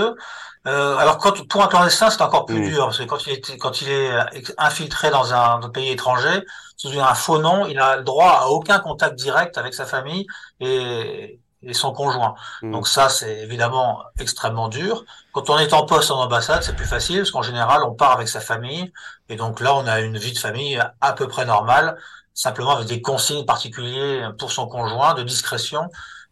Euh, 0.67 0.97
alors, 0.97 1.19
quand, 1.19 1.47
pour 1.47 1.63
un 1.63 1.69
clandestin, 1.69 2.11
c'est 2.11 2.21
encore 2.21 2.47
plus 2.47 2.61
mmh. 2.61 2.69
dur, 2.69 2.85
parce 2.87 2.99
que 2.99 3.05
quand 3.05 3.27
il, 3.27 3.35
est, 3.35 3.59
quand 3.59 3.81
il 3.81 3.89
est 3.89 4.11
infiltré 4.59 5.11
dans 5.11 5.33
un, 5.33 5.61
pays 5.71 5.91
étranger, 5.91 6.45
sous 6.77 6.99
un 6.99 7.15
faux 7.15 7.39
nom, 7.39 7.67
il 7.67 7.77
n'a 7.77 7.97
le 7.97 8.03
droit 8.03 8.41
à 8.43 8.47
aucun 8.49 8.81
contact 8.81 9.15
direct 9.15 9.57
avec 9.57 9.73
sa 9.73 9.87
famille 9.87 10.27
et, 10.59 11.39
et 11.63 11.75
son 11.75 11.93
conjoint. 11.93 12.35
Mmh. 12.63 12.73
Donc 12.73 12.89
ça, 12.89 13.09
c'est 13.09 13.39
évidemment 13.39 14.03
extrêmement 14.19 14.69
dur. 14.69 15.05
Quand 15.33 15.49
on 15.49 15.59
est 15.59 15.73
en 15.73 15.87
poste 15.87 16.11
en 16.11 16.21
ambassade, 16.21 16.65
c'est 16.65 16.75
plus 16.75 16.87
facile, 16.87 17.19
parce 17.19 17.31
qu'en 17.31 17.43
général, 17.43 17.85
on 17.85 17.95
part 17.95 18.13
avec 18.13 18.27
sa 18.27 18.41
famille, 18.41 18.93
et 19.29 19.37
donc 19.37 19.61
là, 19.61 19.77
on 19.77 19.87
a 19.87 20.01
une 20.01 20.19
vie 20.19 20.33
de 20.33 20.39
famille 20.39 20.83
à 21.01 21.13
peu 21.13 21.29
près 21.29 21.45
normale 21.45 21.97
simplement 22.39 22.77
avec 22.77 22.87
des 22.87 23.03
consignes 23.03 23.45
particuliers 23.45 24.29
pour 24.39 24.53
son 24.53 24.69
conjoint 24.69 25.15
de 25.15 25.25
discrétion 25.25 25.91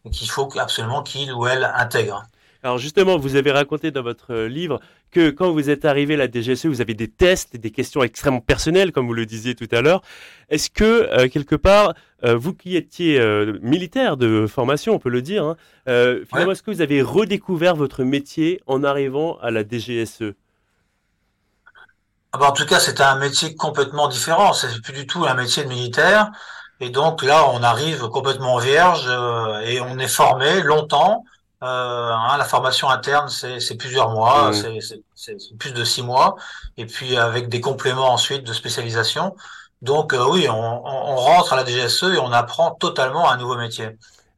qu'il 0.09 0.29
faut 0.29 0.47
absolument 0.57 1.03
qu'il 1.03 1.33
ou 1.33 1.47
elle 1.47 1.69
intègre. 1.75 2.23
Alors 2.63 2.77
justement, 2.77 3.17
vous 3.17 3.35
avez 3.35 3.51
raconté 3.51 3.91
dans 3.91 4.01
votre 4.03 4.33
livre 4.33 4.79
que 5.11 5.29
quand 5.29 5.51
vous 5.51 5.69
êtes 5.69 5.83
arrivé 5.83 6.13
à 6.13 6.17
la 6.17 6.27
DGSE, 6.31 6.65
vous 6.65 6.81
avez 6.81 6.93
des 6.93 7.09
tests 7.09 7.55
et 7.55 7.57
des 7.57 7.71
questions 7.71 8.03
extrêmement 8.03 8.39
personnelles, 8.39 8.93
comme 8.93 9.05
vous 9.05 9.13
le 9.13 9.25
disiez 9.25 9.53
tout 9.53 9.67
à 9.71 9.81
l'heure. 9.81 10.01
Est-ce 10.49 10.69
que, 10.69 10.83
euh, 10.83 11.27
quelque 11.27 11.55
part, 11.55 11.93
euh, 12.23 12.35
vous 12.35 12.53
qui 12.53 12.77
étiez 12.77 13.19
euh, 13.19 13.59
militaire 13.61 14.15
de 14.15 14.47
formation, 14.47 14.95
on 14.95 14.99
peut 14.99 15.09
le 15.09 15.21
dire, 15.21 15.43
hein, 15.43 15.57
finalement, 16.29 16.53
est-ce 16.53 16.63
que 16.63 16.71
vous 16.71 16.81
avez 16.81 17.01
redécouvert 17.01 17.75
votre 17.75 18.03
métier 18.03 18.61
en 18.65 18.83
arrivant 18.83 19.37
à 19.39 19.51
la 19.51 19.63
DGSE 19.63 20.33
ah 22.33 22.37
bah, 22.37 22.49
en 22.49 22.51
tout 22.51 22.65
cas, 22.65 22.79
c'était 22.79 23.03
un 23.03 23.17
métier 23.17 23.55
complètement 23.55 24.07
différent. 24.07 24.53
C'est 24.53 24.81
plus 24.81 24.93
du 24.93 25.07
tout 25.07 25.25
un 25.25 25.33
métier 25.33 25.63
de 25.63 25.69
militaire. 25.69 26.31
Et 26.79 26.89
donc 26.89 27.23
là, 27.23 27.49
on 27.49 27.63
arrive 27.63 28.07
complètement 28.09 28.57
vierge 28.57 29.05
euh, 29.07 29.59
et 29.61 29.81
on 29.81 29.97
est 29.97 30.07
formé 30.07 30.61
longtemps. 30.61 31.23
Euh, 31.63 31.65
hein, 32.11 32.37
la 32.37 32.43
formation 32.43 32.87
interne, 32.89 33.29
c'est 33.29 33.77
plusieurs 33.77 34.11
mois, 34.11 34.51
c'est 34.53 35.39
plus 35.57 35.73
de 35.73 35.83
six 35.83 36.03
mois, 36.03 36.35
et 36.77 36.85
puis 36.85 37.17
avec 37.17 37.49
des 37.49 37.61
compléments 37.61 38.13
ensuite 38.13 38.43
de 38.43 38.53
spécialisation. 38.53 39.35
Donc 39.81 40.13
euh, 40.13 40.23
oui, 40.29 40.47
on, 40.49 40.53
on, 40.53 41.15
rentre 41.15 41.53
à 41.53 41.55
la 41.55 41.65
DGSE 41.65 42.03
et 42.15 42.19
on 42.19 42.31
apprend 42.31 42.71
totalement 42.71 43.27
un 43.27 43.37
nouveau 43.37 43.57
métier. 43.57 43.89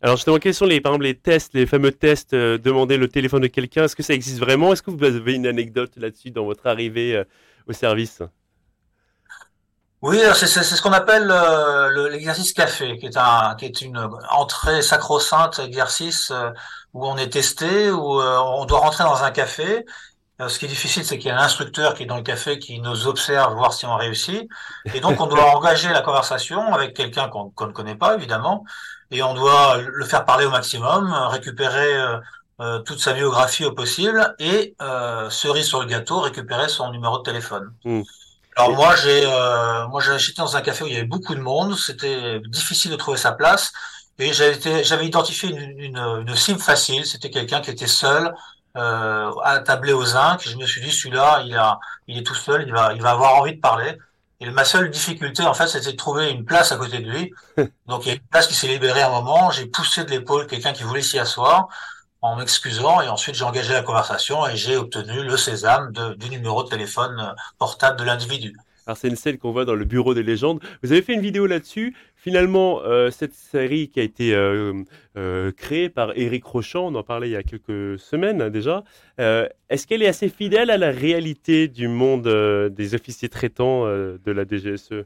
Alors 0.02 0.16
justement, 0.16 0.38
quels 0.38 0.54
sont 0.54 0.66
les, 0.66 0.80
par 0.80 0.94
exemple, 0.94 1.06
les 1.06 1.16
tests, 1.16 1.54
les 1.54 1.66
fameux 1.66 1.92
tests, 1.92 2.34
demander 2.34 2.96
le 2.96 3.10
téléphone 3.10 3.42
de 3.42 3.48
quelqu'un? 3.48 3.84
Est-ce 3.84 3.98
que 3.98 4.04
ça 4.04 4.14
existe 4.14 4.40
vraiment? 4.40 4.72
Est-ce 4.72 4.82
que 4.82 4.92
vous 4.92 5.04
avez 5.04 5.34
une 5.34 5.48
anecdote 5.48 5.92
là-dessus 5.98 6.32
dans 6.32 6.46
votre 6.46 6.68
arrivée 6.68 7.22
au 7.70 7.74
service 7.74 8.22
oui, 10.02 10.18
c'est 10.34 10.48
ce 10.48 10.82
qu'on 10.82 10.94
appelle 10.94 11.30
euh, 11.30 12.10
l'exercice 12.10 12.54
café, 12.54 12.98
qui 12.98 13.08
est, 13.08 13.18
un, 13.18 13.56
qui 13.56 13.66
est 13.66 13.82
une 13.82 14.10
entrée 14.30 14.82
sacro-sainte 14.82 15.60
exercice 15.60 16.32
euh, 16.32 16.52
où 16.94 17.06
on 17.06 17.18
est 17.18 17.28
testé, 17.28 17.92
où 17.92 18.22
euh, 18.22 18.38
on 18.38 18.64
doit 18.64 18.80
rentrer 18.80 19.04
dans 19.04 19.24
un 19.24 19.32
café. 19.32 19.86
ce 20.48 20.58
qui 20.58 20.66
est 20.66 20.70
difficile, 20.70 21.04
c'est 21.04 21.18
qu'il 21.18 21.28
y 21.28 21.32
a 21.32 21.38
un 21.38 21.44
instructeur 21.44 21.96
qui 21.96 22.04
est 22.04 22.06
dans 22.06 22.16
le 22.16 22.24
café 22.24 22.60
qui 22.60 22.80
nous 22.80 23.08
observe, 23.08 23.54
voir 23.56 23.74
si 23.74 23.86
on 23.86 23.98
réussit. 23.98 24.48
Et 24.94 25.02
donc, 25.02 25.20
on 25.20 25.28
doit 25.28 25.44
engager 25.58 25.90
la 25.90 26.02
conversation 26.02 26.74
avec 26.74 26.96
quelqu'un 26.96 27.28
qu'on 27.28 27.68
ne 27.68 27.74
connaît 27.74 27.96
pas, 27.96 28.16
évidemment. 28.16 28.64
Et 29.12 29.22
on 29.22 29.34
doit 29.34 29.80
le 29.80 30.06
faire 30.06 30.24
parler 30.24 30.46
au 30.46 30.52
maximum, 30.52 31.12
récupérer 31.30 31.94
euh, 32.62 32.80
toute 32.80 33.00
sa 33.00 33.14
biographie 33.14 33.66
au 33.66 33.72
possible 33.72 34.36
et 34.40 34.76
euh, 34.82 35.30
cerise 35.30 35.66
sur 35.66 35.80
le 35.80 35.86
gâteau, 35.86 36.20
récupérer 36.20 36.68
son 36.68 36.92
numéro 36.92 37.18
de 37.20 37.24
téléphone. 37.24 37.74
Hmm. 37.86 38.02
Alors 38.56 38.76
moi 38.76 38.96
j'ai 38.98 39.26
euh, 39.26 39.88
moi 39.88 40.02
j'ai 40.02 40.12
acheté 40.12 40.42
dans 40.42 40.58
un 40.58 40.62
café 40.62 40.84
où 40.84 40.88
il 40.88 40.94
y 40.94 40.98
avait 40.98 41.06
beaucoup 41.06 41.36
de 41.36 41.40
monde, 41.40 41.78
c'était 41.78 42.42
difficile 42.48 42.92
de 42.92 42.98
trouver 42.98 43.18
sa 43.18 43.32
place 43.32 43.72
et 44.18 44.34
j'avais 44.34 45.06
identifié 45.06 45.50
une, 45.50 45.80
une, 45.80 45.98
une 45.98 46.36
cible 46.36 46.60
facile, 46.60 47.06
c'était 47.06 47.30
quelqu'un 47.30 47.62
qui 47.62 47.72
était 47.72 47.88
seul 47.88 48.34
euh, 48.76 49.32
attablé 49.44 49.94
au 49.94 50.04
zinc. 50.04 50.42
Je 50.42 50.58
me 50.58 50.66
suis 50.66 50.82
dit 50.82 50.92
celui-là 50.92 51.44
il 51.46 51.56
a 51.56 51.80
il 52.08 52.18
est 52.18 52.24
tout 52.24 52.36
seul, 52.36 52.64
il 52.68 52.74
va 52.74 52.94
il 52.94 53.02
va 53.02 53.12
avoir 53.12 53.36
envie 53.36 53.56
de 53.56 53.62
parler. 53.62 53.98
Et 54.42 54.50
ma 54.52 54.64
seule 54.64 54.90
difficulté, 54.90 55.44
en 55.44 55.54
fait, 55.54 55.68
c'était 55.68 55.92
de 55.92 55.98
trouver 55.98 56.30
une 56.30 56.46
place 56.46 56.72
à 56.72 56.78
côté 56.78 57.00
de 57.00 57.10
lui. 57.12 57.34
Donc, 57.88 58.06
il 58.06 58.08
y 58.08 58.12
a 58.12 58.16
une 58.16 58.28
place 58.32 58.48
qui 58.48 58.54
s'est 58.54 58.68
libérée 58.68 59.02
à 59.02 59.08
un 59.08 59.12
moment. 59.12 59.52
J'ai 59.52 59.66
poussé 59.66 60.06
de 60.06 60.12
l'épaule 60.12 60.48
quelqu'un 60.48 60.72
qui 60.72 60.84
voulait 60.84 61.02
s'y 61.02 61.20
asseoir 61.20 61.68
en 62.22 62.36
m'excusant 62.36 63.02
et 63.02 63.08
ensuite 63.08 63.36
j'ai 63.36 63.44
engagé 63.44 63.74
la 63.74 63.82
conversation 63.82 64.46
et 64.48 64.56
j'ai 64.56 64.76
obtenu 64.76 65.24
le 65.24 65.38
sésame 65.38 65.92
du 66.18 66.30
numéro 66.30 66.64
de 66.64 66.70
téléphone 66.70 67.18
euh, 67.20 67.34
portable 67.58 67.98
de 68.00 68.04
l'individu. 68.04 68.56
Alors 68.86 68.98
c'est 68.98 69.08
une 69.08 69.16
scène 69.16 69.38
qu'on 69.38 69.52
voit 69.52 69.66
dans 69.66 69.76
le 69.76 69.86
bureau 69.86 70.14
des 70.16 70.24
légendes. 70.24 70.60
Vous 70.82 70.92
avez 70.92 71.04
fait 71.04 71.14
une 71.14 71.22
vidéo 71.22 71.46
là-dessus. 71.46 71.96
Finalement, 72.16 72.82
euh, 72.82 73.12
cette 73.12 73.36
série 73.36 73.88
qui 73.90 74.00
a 74.00 74.04
été 74.04 74.34
euh, 74.34 74.84
créée 75.56 75.90
par 75.90 76.18
Éric 76.18 76.44
Rochon, 76.44 76.88
on 76.88 76.96
en 76.96 77.04
parlait 77.04 77.30
il 77.30 77.34
y 77.34 77.36
a 77.36 77.44
quelques 77.44 78.00
semaines 78.00 78.42
hein, 78.42 78.50
déjà, 78.50 78.84
est-ce 79.18 79.86
qu'elle 79.86 80.02
est 80.02 80.08
assez 80.08 80.30
fidèle 80.30 80.72
à 80.72 80.78
la 80.78 80.90
réalité 80.90 81.68
du 81.68 81.88
monde 81.88 82.28
des 82.70 82.96
officiers 82.96 83.30
traitants 83.30 83.86
de 83.86 84.32
la 84.32 84.46
DGSE 84.46 85.06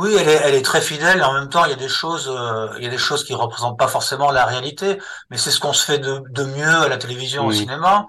oui, 0.00 0.16
elle 0.18 0.28
est, 0.28 0.40
elle 0.44 0.54
est 0.54 0.64
très 0.64 0.80
fidèle 0.80 1.22
en 1.22 1.34
même 1.34 1.50
temps, 1.50 1.66
il 1.66 1.70
y 1.70 1.74
a 1.74 1.76
des 1.76 1.88
choses, 1.88 2.26
euh, 2.34 2.68
il 2.78 2.84
y 2.84 2.86
a 2.86 2.90
des 2.90 2.96
choses 2.96 3.22
qui 3.22 3.34
représentent 3.34 3.78
pas 3.78 3.86
forcément 3.86 4.30
la 4.30 4.46
réalité, 4.46 4.98
mais 5.28 5.36
c'est 5.36 5.50
ce 5.50 5.60
qu'on 5.60 5.74
se 5.74 5.84
fait 5.84 5.98
de, 5.98 6.22
de, 6.30 6.44
mieux 6.44 6.76
à 6.86 6.88
la 6.88 6.96
télévision, 6.96 7.44
au 7.46 7.52
cinéma. 7.52 8.06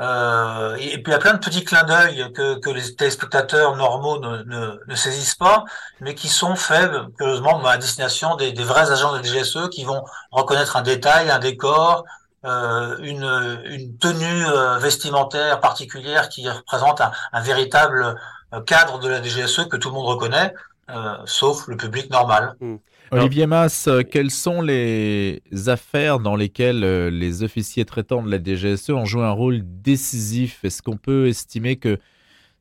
Euh, 0.00 0.76
et, 0.76 1.02
puis 1.02 1.04
il 1.08 1.10
y 1.10 1.14
a 1.14 1.18
plein 1.18 1.34
de 1.34 1.38
petits 1.38 1.64
clins 1.64 1.82
d'œil 1.82 2.32
que, 2.32 2.58
que 2.60 2.70
les 2.70 2.94
téléspectateurs 2.94 3.74
normaux 3.76 4.20
ne, 4.20 4.44
ne, 4.44 4.78
ne, 4.86 4.94
saisissent 4.94 5.34
pas, 5.34 5.64
mais 6.00 6.14
qui 6.14 6.28
sont 6.28 6.54
faits, 6.54 6.90
curieusement, 7.18 7.64
à 7.66 7.78
destination 7.78 8.36
des, 8.36 8.52
des, 8.52 8.64
vrais 8.64 8.92
agents 8.92 9.16
de 9.16 9.22
DGSE 9.22 9.68
qui 9.70 9.82
vont 9.84 10.04
reconnaître 10.30 10.76
un 10.76 10.82
détail, 10.82 11.30
un 11.30 11.40
décor, 11.40 12.04
euh, 12.44 12.96
une, 12.98 13.24
une, 13.64 13.96
tenue 13.98 14.46
euh, 14.46 14.78
vestimentaire 14.78 15.60
particulière 15.60 16.28
qui 16.28 16.48
représente 16.48 17.00
un, 17.00 17.10
un 17.32 17.40
véritable 17.40 18.16
euh, 18.52 18.60
cadre 18.60 18.98
de 18.98 19.08
la 19.08 19.22
DGSE 19.22 19.66
que 19.68 19.76
tout 19.76 19.88
le 19.88 19.94
monde 19.94 20.06
reconnaît. 20.06 20.52
Euh, 20.90 21.16
sauf 21.24 21.66
le 21.66 21.76
public 21.76 22.10
normal. 22.10 22.56
Hmm. 22.60 22.76
Olivier 23.10 23.46
Mass, 23.46 23.88
euh, 23.88 24.02
quelles 24.02 24.30
sont 24.30 24.60
les 24.60 25.40
affaires 25.66 26.18
dans 26.18 26.36
lesquelles 26.36 26.84
euh, 26.84 27.10
les 27.10 27.42
officiers 27.42 27.84
traitants 27.84 28.22
de 28.22 28.30
la 28.30 28.42
DGSE 28.42 28.90
ont 28.90 29.06
joué 29.06 29.24
un 29.24 29.30
rôle 29.30 29.60
décisif? 29.62 30.64
Est-ce 30.64 30.82
qu'on 30.82 30.96
peut 30.96 31.28
estimer 31.28 31.76
que 31.76 31.98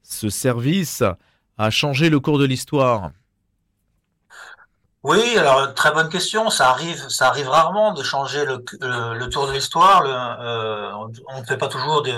ce 0.03 0.30
service 0.30 1.03
a 1.58 1.70
changé 1.70 2.10
le 2.10 2.20
cours 2.20 2.39
de 2.39 2.46
l'histoire? 2.46 3.12
Oui, 5.03 5.38
alors 5.38 5.74
très 5.74 5.92
bonne 5.92 6.10
question. 6.10 6.50
Ça 6.50 6.70
arrive, 6.70 7.10
ça 7.10 7.27
arrive 7.27 7.50
rarement 7.50 7.94
de 7.94 8.03
changer 8.03 8.46
le, 8.46 8.63
le, 8.80 9.27
tour 9.27 9.48
de 9.48 9.51
l'histoire. 9.51 10.03
on 10.98 11.39
ne 11.39 11.46
fait 11.46 11.58
pas 11.58 11.68
toujours 11.68 12.03
de, 12.03 12.13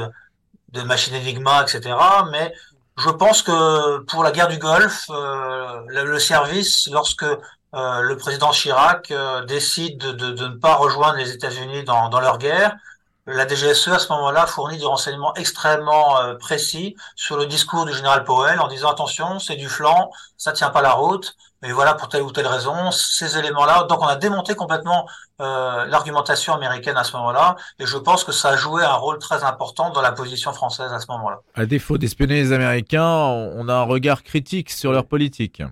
de 0.71 0.81
machines 0.83 1.15
Enigma, 1.15 1.63
etc. 1.63 1.95
Mais 2.31 2.53
je 2.97 3.09
pense 3.09 3.41
que 3.41 3.99
pour 4.03 4.23
la 4.23 4.31
guerre 4.31 4.47
du 4.47 4.57
Golfe, 4.57 5.09
euh, 5.09 5.81
le, 5.87 6.19
service, 6.19 6.89
lorsque 6.91 7.23
euh, 7.23 8.01
le 8.01 8.17
président 8.17 8.51
Chirac 8.51 9.11
euh, 9.11 9.43
décide 9.45 9.97
de, 9.97 10.47
ne 10.47 10.55
pas 10.55 10.75
rejoindre 10.75 11.17
les 11.17 11.31
États-Unis 11.31 11.83
dans, 11.83 12.19
leur 12.19 12.37
guerre, 12.37 12.77
la 13.27 13.47
DGSE 13.47 13.87
à 13.87 13.99
ce 13.99 14.11
moment-là 14.13 14.45
fournit 14.45 14.77
des 14.77 14.85
renseignements 14.85 15.33
extrêmement 15.35 16.35
précis 16.39 16.95
sur 17.15 17.37
le 17.37 17.47
discours 17.47 17.85
du 17.85 17.93
général 17.93 18.23
Powell 18.23 18.59
en 18.59 18.67
disant 18.67 18.91
attention, 18.91 19.39
c'est 19.39 19.55
du 19.55 19.67
flanc, 19.67 20.11
ça 20.37 20.51
tient 20.51 20.69
pas 20.69 20.81
la 20.81 20.91
route, 20.91 21.35
mais 21.63 21.71
voilà 21.71 21.95
pour 21.95 22.07
telle 22.07 22.21
ou 22.21 22.31
telle 22.31 22.45
raison, 22.45 22.91
ces 22.91 23.37
éléments-là. 23.39 23.87
Donc 23.89 24.01
on 24.01 24.07
a 24.07 24.15
démonté 24.15 24.53
complètement 24.53 25.07
euh, 25.41 25.85
l'argumentation 25.85 26.53
américaine 26.53 26.97
à 26.97 27.03
ce 27.03 27.15
moment-là, 27.17 27.55
et 27.79 27.85
je 27.87 27.97
pense 27.97 28.23
que 28.23 28.31
ça 28.31 28.49
a 28.49 28.55
joué 28.55 28.83
un 28.83 28.93
rôle 28.93 29.17
très 29.17 29.43
important 29.43 29.89
dans 29.89 30.01
la 30.01 30.11
position 30.11 30.53
française 30.53 30.93
à 30.93 30.99
ce 30.99 31.07
moment-là. 31.09 31.39
À 31.55 31.65
défaut 31.65 31.97
d'espionner 31.97 32.35
les 32.35 32.53
Américains, 32.53 33.03
on 33.03 33.67
a 33.69 33.73
un 33.73 33.83
regard 33.83 34.21
critique 34.21 34.69
sur 34.69 34.91
leur 34.91 35.05
politique. 35.05 35.63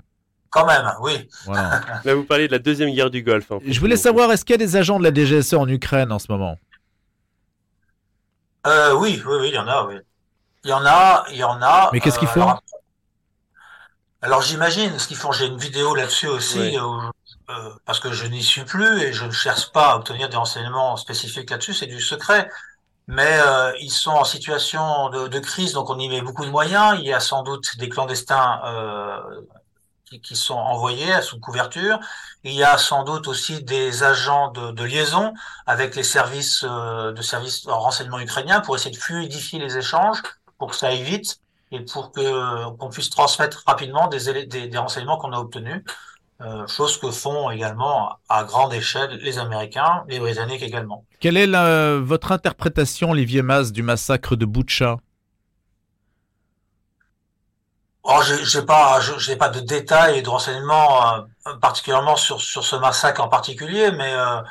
Quand 0.49 0.65
même, 0.65 0.91
oui. 1.01 1.27
Voilà. 1.45 1.81
Là, 2.03 2.13
vous 2.13 2.25
parlez 2.25 2.47
de 2.47 2.51
la 2.51 2.59
deuxième 2.59 2.91
guerre 2.91 3.09
du 3.09 3.23
Golfe. 3.23 3.51
Je 3.65 3.79
voulais 3.79 3.95
savoir, 3.95 4.31
est-ce 4.31 4.45
qu'il 4.45 4.53
y 4.53 4.61
a 4.61 4.63
des 4.63 4.75
agents 4.75 4.99
de 4.99 5.03
la 5.03 5.11
DGSE 5.11 5.53
en 5.53 5.67
Ukraine 5.67 6.11
en 6.11 6.19
ce 6.19 6.27
moment? 6.29 6.57
Euh, 8.67 8.93
Oui, 8.93 9.21
oui, 9.25 9.37
oui, 9.41 9.49
il 9.49 9.55
y 9.55 9.57
en 9.57 9.67
a, 9.67 9.85
oui. 9.85 9.95
Il 10.63 10.69
y 10.69 10.73
en 10.73 10.85
a, 10.85 11.25
il 11.29 11.37
y 11.37 11.43
en 11.43 11.61
a. 11.61 11.89
Mais 11.91 11.99
qu'est-ce 11.99 12.19
qu'ils 12.19 12.27
euh, 12.29 12.31
font? 12.31 12.57
alors 14.21 14.41
j'imagine 14.41 14.97
ce 14.97 15.07
qu'ils 15.07 15.17
font. 15.17 15.33
J'ai 15.33 15.47
une 15.47 15.57
vidéo 15.57 15.93
là-dessus 15.95 16.27
aussi, 16.27 16.77
euh, 16.77 17.69
parce 17.85 17.99
que 17.99 18.13
je 18.13 18.25
n'y 18.25 18.41
suis 18.41 18.63
plus 18.63 19.01
et 19.01 19.11
je 19.11 19.25
ne 19.25 19.31
cherche 19.31 19.71
pas 19.73 19.91
à 19.91 19.95
obtenir 19.97 20.29
des 20.29 20.37
renseignements 20.37 20.95
spécifiques 20.95 21.49
là-dessus. 21.49 21.73
C'est 21.73 21.87
du 21.87 21.99
secret. 21.99 22.49
Mais 23.07 23.37
euh, 23.45 23.73
ils 23.81 23.91
sont 23.91 24.11
en 24.11 24.23
situation 24.23 25.09
de, 25.09 25.27
de, 25.27 25.39
crise, 25.39 25.73
donc 25.73 25.89
on 25.89 25.99
y 25.99 26.07
met 26.07 26.21
beaucoup 26.21 26.45
de 26.45 26.49
moyens. 26.49 26.95
Il 26.99 27.05
y 27.05 27.13
a 27.13 27.19
sans 27.19 27.43
doute 27.43 27.77
des 27.77 27.89
clandestins 27.89 28.61
euh, 28.63 29.19
qui, 30.21 30.35
sont 30.35 30.55
envoyés 30.55 31.21
sous 31.21 31.39
couverture. 31.39 31.99
Il 32.43 32.53
y 32.53 32.63
a 32.63 32.77
sans 32.77 33.03
doute 33.03 33.27
aussi 33.27 33.63
des 33.63 34.03
agents 34.03 34.51
de, 34.51 34.83
liaison 34.83 35.33
avec 35.65 35.95
les 35.95 36.03
services 36.03 36.65
euh, 36.67 37.11
de 37.11 37.21
services 37.21 37.65
de 37.65 37.71
renseignement 37.71 38.19
ukrainiens 38.19 38.61
pour 38.61 38.75
essayer 38.75 38.91
de 38.91 38.97
fluidifier 39.01 39.59
les 39.59 39.77
échanges 39.77 40.21
pour 40.57 40.71
que 40.71 40.75
ça 40.75 40.87
aille 40.87 41.03
vite 41.03 41.39
et 41.71 41.79
pour 41.79 42.11
que 42.11 42.69
qu'on 42.77 42.89
puisse 42.89 43.09
transmettre 43.09 43.63
rapidement 43.65 44.07
des, 44.07 44.45
des, 44.45 44.77
renseignements 44.77 45.17
qu'on 45.17 45.33
a 45.33 45.39
obtenus. 45.39 45.83
euh, 46.41 46.67
chose 46.67 46.97
que 46.97 47.09
font 47.11 47.51
également 47.51 48.17
à 48.27 48.43
grande 48.43 48.73
échelle 48.73 49.19
les 49.21 49.37
Américains, 49.39 50.03
les 50.09 50.19
Britanniques 50.19 50.63
également. 50.63 51.05
Quelle 51.19 51.37
est 51.37 51.99
votre 51.99 52.31
interprétation, 52.31 53.11
Olivier 53.11 53.41
Mas, 53.41 53.71
du 53.71 53.83
massacre 53.83 54.35
de 54.35 54.45
Boucha 54.45 54.97
Oh, 58.05 58.19
j'ai 58.21 58.61
pas, 58.63 58.99
j'ai 58.99 59.37
pas 59.37 59.47
de 59.47 59.61
détails 59.61 60.17
et 60.17 60.21
de 60.21 60.29
renseignements 60.29 61.15
euh, 61.47 61.55
particulièrement 61.61 62.17
sur 62.17 62.41
sur 62.41 62.65
ce 62.65 62.75
massacre 62.75 63.21
en 63.21 63.29
particulier, 63.29 63.91
mais 63.91 64.13
euh, 64.13 64.41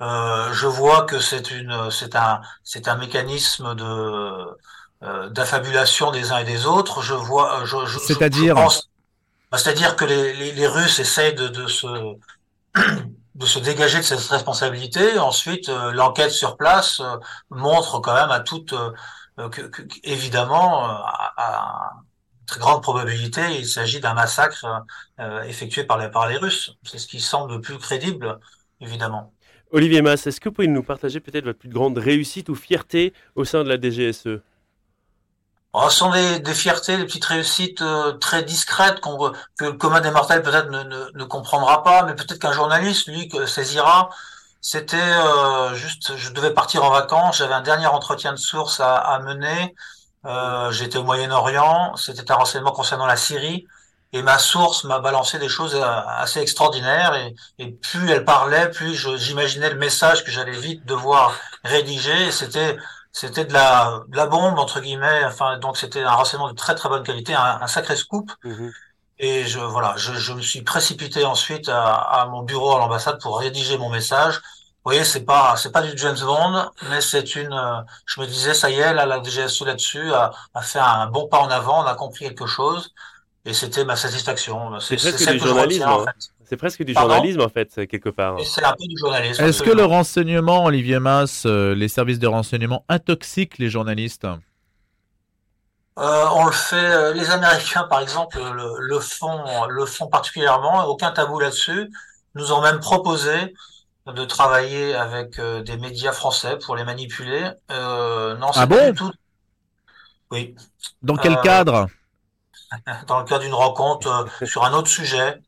euh, 0.00 0.52
je 0.52 0.66
vois 0.66 1.04
que 1.04 1.20
c'est 1.20 1.52
une, 1.52 1.92
c'est 1.92 2.16
un, 2.16 2.40
c'est 2.64 2.88
un 2.88 2.96
mécanisme 2.96 3.76
de 3.76 3.84
euh, 5.04 5.28
d'affabulation 5.30 6.10
des 6.10 6.32
uns 6.32 6.38
et 6.38 6.44
des 6.44 6.66
autres. 6.66 7.02
Je 7.02 7.14
vois, 7.14 7.64
je, 7.64 7.86
je 7.86 8.00
c'est-à-dire, 8.00 8.56
bah, 8.56 9.58
c'est-à-dire 9.58 9.94
que 9.94 10.04
les, 10.04 10.34
les, 10.34 10.52
les, 10.52 10.66
Russes 10.66 10.98
essayent 10.98 11.34
de, 11.34 11.46
de 11.46 11.68
se 11.68 11.86
de 13.36 13.46
se 13.46 13.60
dégager 13.60 13.98
de 13.98 14.02
cette 14.02 14.20
responsabilité. 14.20 15.20
Ensuite, 15.20 15.68
euh, 15.68 15.92
l'enquête 15.92 16.32
sur 16.32 16.56
place 16.56 17.00
montre 17.50 18.00
quand 18.00 18.14
même 18.14 18.32
à 18.32 18.40
toute 18.40 18.74
que, 19.36 19.62
que, 19.62 19.82
évidemment 20.02 20.84
à, 20.84 21.32
à 21.36 21.92
très 22.48 22.58
grande 22.58 22.82
probabilité, 22.82 23.42
il 23.58 23.66
s'agit 23.66 24.00
d'un 24.00 24.14
massacre 24.14 24.84
euh, 25.20 25.42
effectué 25.42 25.84
par 25.84 25.98
les, 25.98 26.08
par 26.08 26.28
les 26.28 26.36
Russes. 26.36 26.74
C'est 26.82 26.98
ce 26.98 27.06
qui 27.06 27.20
semble 27.20 27.52
le 27.52 27.60
plus 27.60 27.78
crédible, 27.78 28.40
évidemment. 28.80 29.32
Olivier 29.70 30.00
Mass, 30.00 30.26
est-ce 30.26 30.40
que 30.40 30.48
vous 30.48 30.54
pouvez 30.54 30.68
nous 30.68 30.82
partager 30.82 31.20
peut-être 31.20 31.44
votre 31.44 31.58
plus 31.58 31.68
grande 31.68 31.98
réussite 31.98 32.48
ou 32.48 32.54
fierté 32.54 33.12
au 33.36 33.44
sein 33.44 33.62
de 33.64 33.68
la 33.68 33.76
DGSE 33.76 34.40
oh, 35.74 35.90
Ce 35.90 35.96
sont 35.96 36.10
des, 36.10 36.40
des, 36.40 36.54
fiertés, 36.54 36.96
des 36.96 37.04
petites 37.04 37.26
réussites 37.26 37.82
euh, 37.82 38.14
très 38.14 38.42
discrètes 38.42 39.00
qu'on, 39.00 39.30
que 39.58 39.66
le 39.66 39.72
commun 39.74 40.00
des 40.00 40.10
mortels 40.10 40.42
peut-être 40.42 40.70
ne, 40.70 40.82
ne, 40.84 41.10
ne, 41.14 41.24
comprendra 41.24 41.84
pas, 41.84 42.02
mais 42.04 42.14
peut-être 42.14 42.38
qu'un 42.38 42.52
journaliste, 42.52 43.08
lui, 43.08 43.30
saisira. 43.46 44.08
C'était 44.62 44.96
euh, 44.96 45.74
juste, 45.74 46.16
je 46.16 46.32
devais 46.32 46.54
partir 46.54 46.82
en 46.82 46.90
vacances, 46.90 47.36
j'avais 47.38 47.54
un 47.54 47.60
dernier 47.60 47.86
entretien 47.86 48.32
de 48.32 48.38
source 48.38 48.80
à, 48.80 48.96
à 48.96 49.20
mener. 49.20 49.74
Euh, 50.26 50.70
j'étais 50.72 50.98
au 50.98 51.04
Moyen-Orient, 51.04 51.96
c'était 51.96 52.30
un 52.30 52.34
renseignement 52.36 52.72
concernant 52.72 53.06
la 53.06 53.16
Syrie, 53.16 53.66
et 54.12 54.22
ma 54.22 54.38
source 54.38 54.84
m'a 54.84 54.98
balancé 55.00 55.38
des 55.38 55.48
choses 55.48 55.74
euh, 55.74 55.84
assez 55.84 56.40
extraordinaires, 56.40 57.14
et, 57.14 57.34
et 57.58 57.72
plus 57.72 58.10
elle 58.10 58.24
parlait, 58.24 58.70
plus 58.70 58.94
j'imaginais 59.18 59.70
le 59.70 59.76
message 59.76 60.24
que 60.24 60.30
j'allais 60.30 60.58
vite 60.58 60.84
devoir 60.86 61.34
rédiger, 61.64 62.26
et 62.28 62.32
c'était 62.32 62.76
c'était 63.12 63.44
de 63.46 63.52
la, 63.52 64.02
de 64.08 64.16
la 64.16 64.26
bombe 64.26 64.58
entre 64.58 64.80
guillemets, 64.80 65.24
enfin 65.24 65.58
donc 65.58 65.76
c'était 65.76 66.02
un 66.02 66.12
renseignement 66.12 66.50
de 66.50 66.56
très 66.56 66.74
très 66.74 66.88
bonne 66.88 67.02
qualité, 67.02 67.34
un, 67.34 67.58
un 67.62 67.66
sacré 67.66 67.96
scoop. 67.96 68.30
Mmh 68.44 68.70
et 69.18 69.46
je 69.46 69.58
voilà, 69.58 69.94
je, 69.96 70.14
je, 70.14 70.32
me 70.32 70.40
suis 70.40 70.62
précipité 70.62 71.24
ensuite 71.24 71.68
à, 71.68 71.92
à 71.94 72.26
mon 72.26 72.42
bureau 72.42 72.76
à 72.76 72.78
l'ambassade 72.78 73.20
pour 73.20 73.40
rédiger 73.40 73.76
mon 73.76 73.88
message 73.90 74.40
vous 74.88 74.94
voyez, 74.94 75.04
c'est 75.04 75.26
pas 75.26 75.54
c'est 75.56 75.70
pas 75.70 75.82
du 75.82 75.92
James 75.98 76.16
Bond, 76.18 76.70
mais 76.88 77.02
c'est 77.02 77.36
une. 77.36 77.52
Euh, 77.52 77.82
je 78.06 78.22
me 78.22 78.26
disais, 78.26 78.54
ça 78.54 78.70
y 78.70 78.76
est, 78.76 78.94
là, 78.94 79.04
la 79.04 79.22
DGSE 79.22 79.60
là-dessus 79.66 80.14
a, 80.14 80.30
a, 80.54 80.62
fait 80.62 80.78
un 80.78 81.08
bon 81.08 81.28
pas 81.28 81.40
en 81.40 81.50
avant, 81.50 81.82
on 81.84 81.86
a 81.86 81.94
compris 81.94 82.24
quelque 82.24 82.46
chose, 82.46 82.94
et 83.44 83.52
c'était 83.52 83.84
ma 83.84 83.96
satisfaction. 83.96 84.80
C'est 84.80 84.96
presque 84.96 85.30
du 85.30 85.38
journalisme. 85.40 85.82
En 85.82 86.04
fait. 86.06 86.30
C'est 86.48 86.56
presque 86.56 86.82
du 86.84 86.94
journalisme 86.94 87.42
en 87.42 87.50
fait, 87.50 87.86
quelque 87.86 88.08
part. 88.08 88.38
C'est 88.46 88.64
un 88.64 88.72
peu 88.72 88.86
du 88.88 88.96
journalisme. 88.96 89.44
Est-ce 89.44 89.62
que 89.62 89.72
le 89.72 89.84
renseignement, 89.84 90.64
Olivier 90.64 91.00
Mass, 91.00 91.42
euh, 91.44 91.74
les 91.74 91.88
services 91.88 92.18
de 92.18 92.26
renseignement 92.26 92.86
intoxiquent 92.88 93.58
les 93.58 93.68
journalistes? 93.68 94.24
Euh, 95.98 96.24
on 96.32 96.46
le 96.46 96.52
fait, 96.52 96.76
euh, 96.76 97.12
les 97.12 97.28
Américains 97.28 97.82
par 97.90 98.00
exemple 98.00 98.38
le, 98.38 98.76
le, 98.78 99.00
font, 99.00 99.66
le 99.68 99.84
font 99.84 100.06
particulièrement, 100.06 100.86
aucun 100.86 101.10
tabou 101.10 101.40
là-dessus. 101.40 101.90
Nous 102.34 102.52
ont 102.52 102.62
même 102.62 102.80
proposé 102.80 103.52
de 104.14 104.24
travailler 104.24 104.94
avec 104.94 105.38
euh, 105.38 105.62
des 105.62 105.76
médias 105.76 106.12
français 106.12 106.56
pour 106.58 106.76
les 106.76 106.84
manipuler. 106.84 107.50
Euh, 107.70 108.36
non, 108.36 108.52
c'est 108.52 108.60
ah 108.60 108.66
pas 108.66 108.76
bon 108.76 108.90
du 108.90 108.94
tout. 108.98 109.12
Oui. 110.30 110.54
Dans 111.02 111.16
quel 111.16 111.34
Euh, 111.34 111.42
cadre? 111.42 111.86
Dans 113.06 113.18
le 113.20 113.24
cadre 113.24 113.44
d'une 113.44 113.54
rencontre 113.54 114.08
euh, 114.42 114.46
sur 114.46 114.64
un 114.64 114.72
autre 114.72 114.88
sujet. 114.88 115.40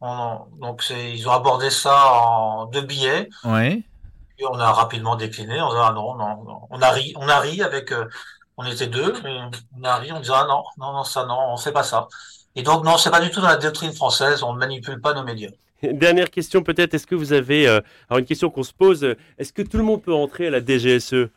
On- 0.00 0.46
donc 0.60 0.84
ils 0.90 1.28
ont 1.28 1.32
abordé 1.32 1.70
ça 1.70 2.12
en 2.12 2.66
deux 2.66 2.82
billets 2.82 3.28
Oui. 3.44 3.84
et 4.38 4.46
on 4.46 4.58
a 4.60 4.72
rapidement 4.72 5.16
décliné. 5.16 5.60
On 5.60 5.68
disant 5.70 5.86
ah 5.88 5.92
non, 5.92 6.14
non, 6.14 6.44
non. 6.44 6.60
On 6.70 6.80
a 6.82 6.90
ri, 6.90 7.12
on 7.16 7.28
a 7.28 7.38
ri 7.40 7.62
avec. 7.62 7.92
euh, 7.92 8.06
on 8.56 8.64
était 8.66 8.88
deux, 8.88 9.12
mais 9.22 9.40
on 9.78 9.84
a 9.84 9.96
ri. 9.96 10.12
On 10.12 10.20
disait 10.20 10.32
ah 10.34 10.46
non, 10.48 10.62
non, 10.78 10.92
non, 10.92 11.04
ça 11.04 11.24
non, 11.26 11.38
on 11.52 11.56
fait 11.56 11.72
pas 11.72 11.82
ça. 11.84 12.08
Et 12.56 12.62
donc 12.62 12.84
non, 12.84 12.96
c'est 12.98 13.10
pas 13.10 13.20
du 13.20 13.30
tout 13.30 13.40
dans 13.40 13.48
la 13.48 13.56
doctrine 13.56 13.92
française. 13.92 14.42
On 14.42 14.52
ne 14.52 14.58
manipule 14.58 15.00
pas 15.00 15.14
nos 15.14 15.22
médias. 15.24 15.50
Dernière 15.82 16.30
question 16.30 16.62
peut-être, 16.62 16.94
est-ce 16.94 17.06
que 17.06 17.14
vous 17.14 17.32
avez, 17.32 17.68
euh, 17.68 17.80
alors 18.08 18.18
une 18.18 18.26
question 18.26 18.50
qu'on 18.50 18.62
se 18.62 18.72
pose, 18.72 19.04
euh, 19.04 19.16
est-ce 19.38 19.52
que 19.52 19.62
tout 19.62 19.76
le 19.76 19.84
monde 19.84 20.02
peut 20.02 20.14
entrer 20.14 20.48
à 20.48 20.50
la 20.50 20.60
DGSE 20.60 21.30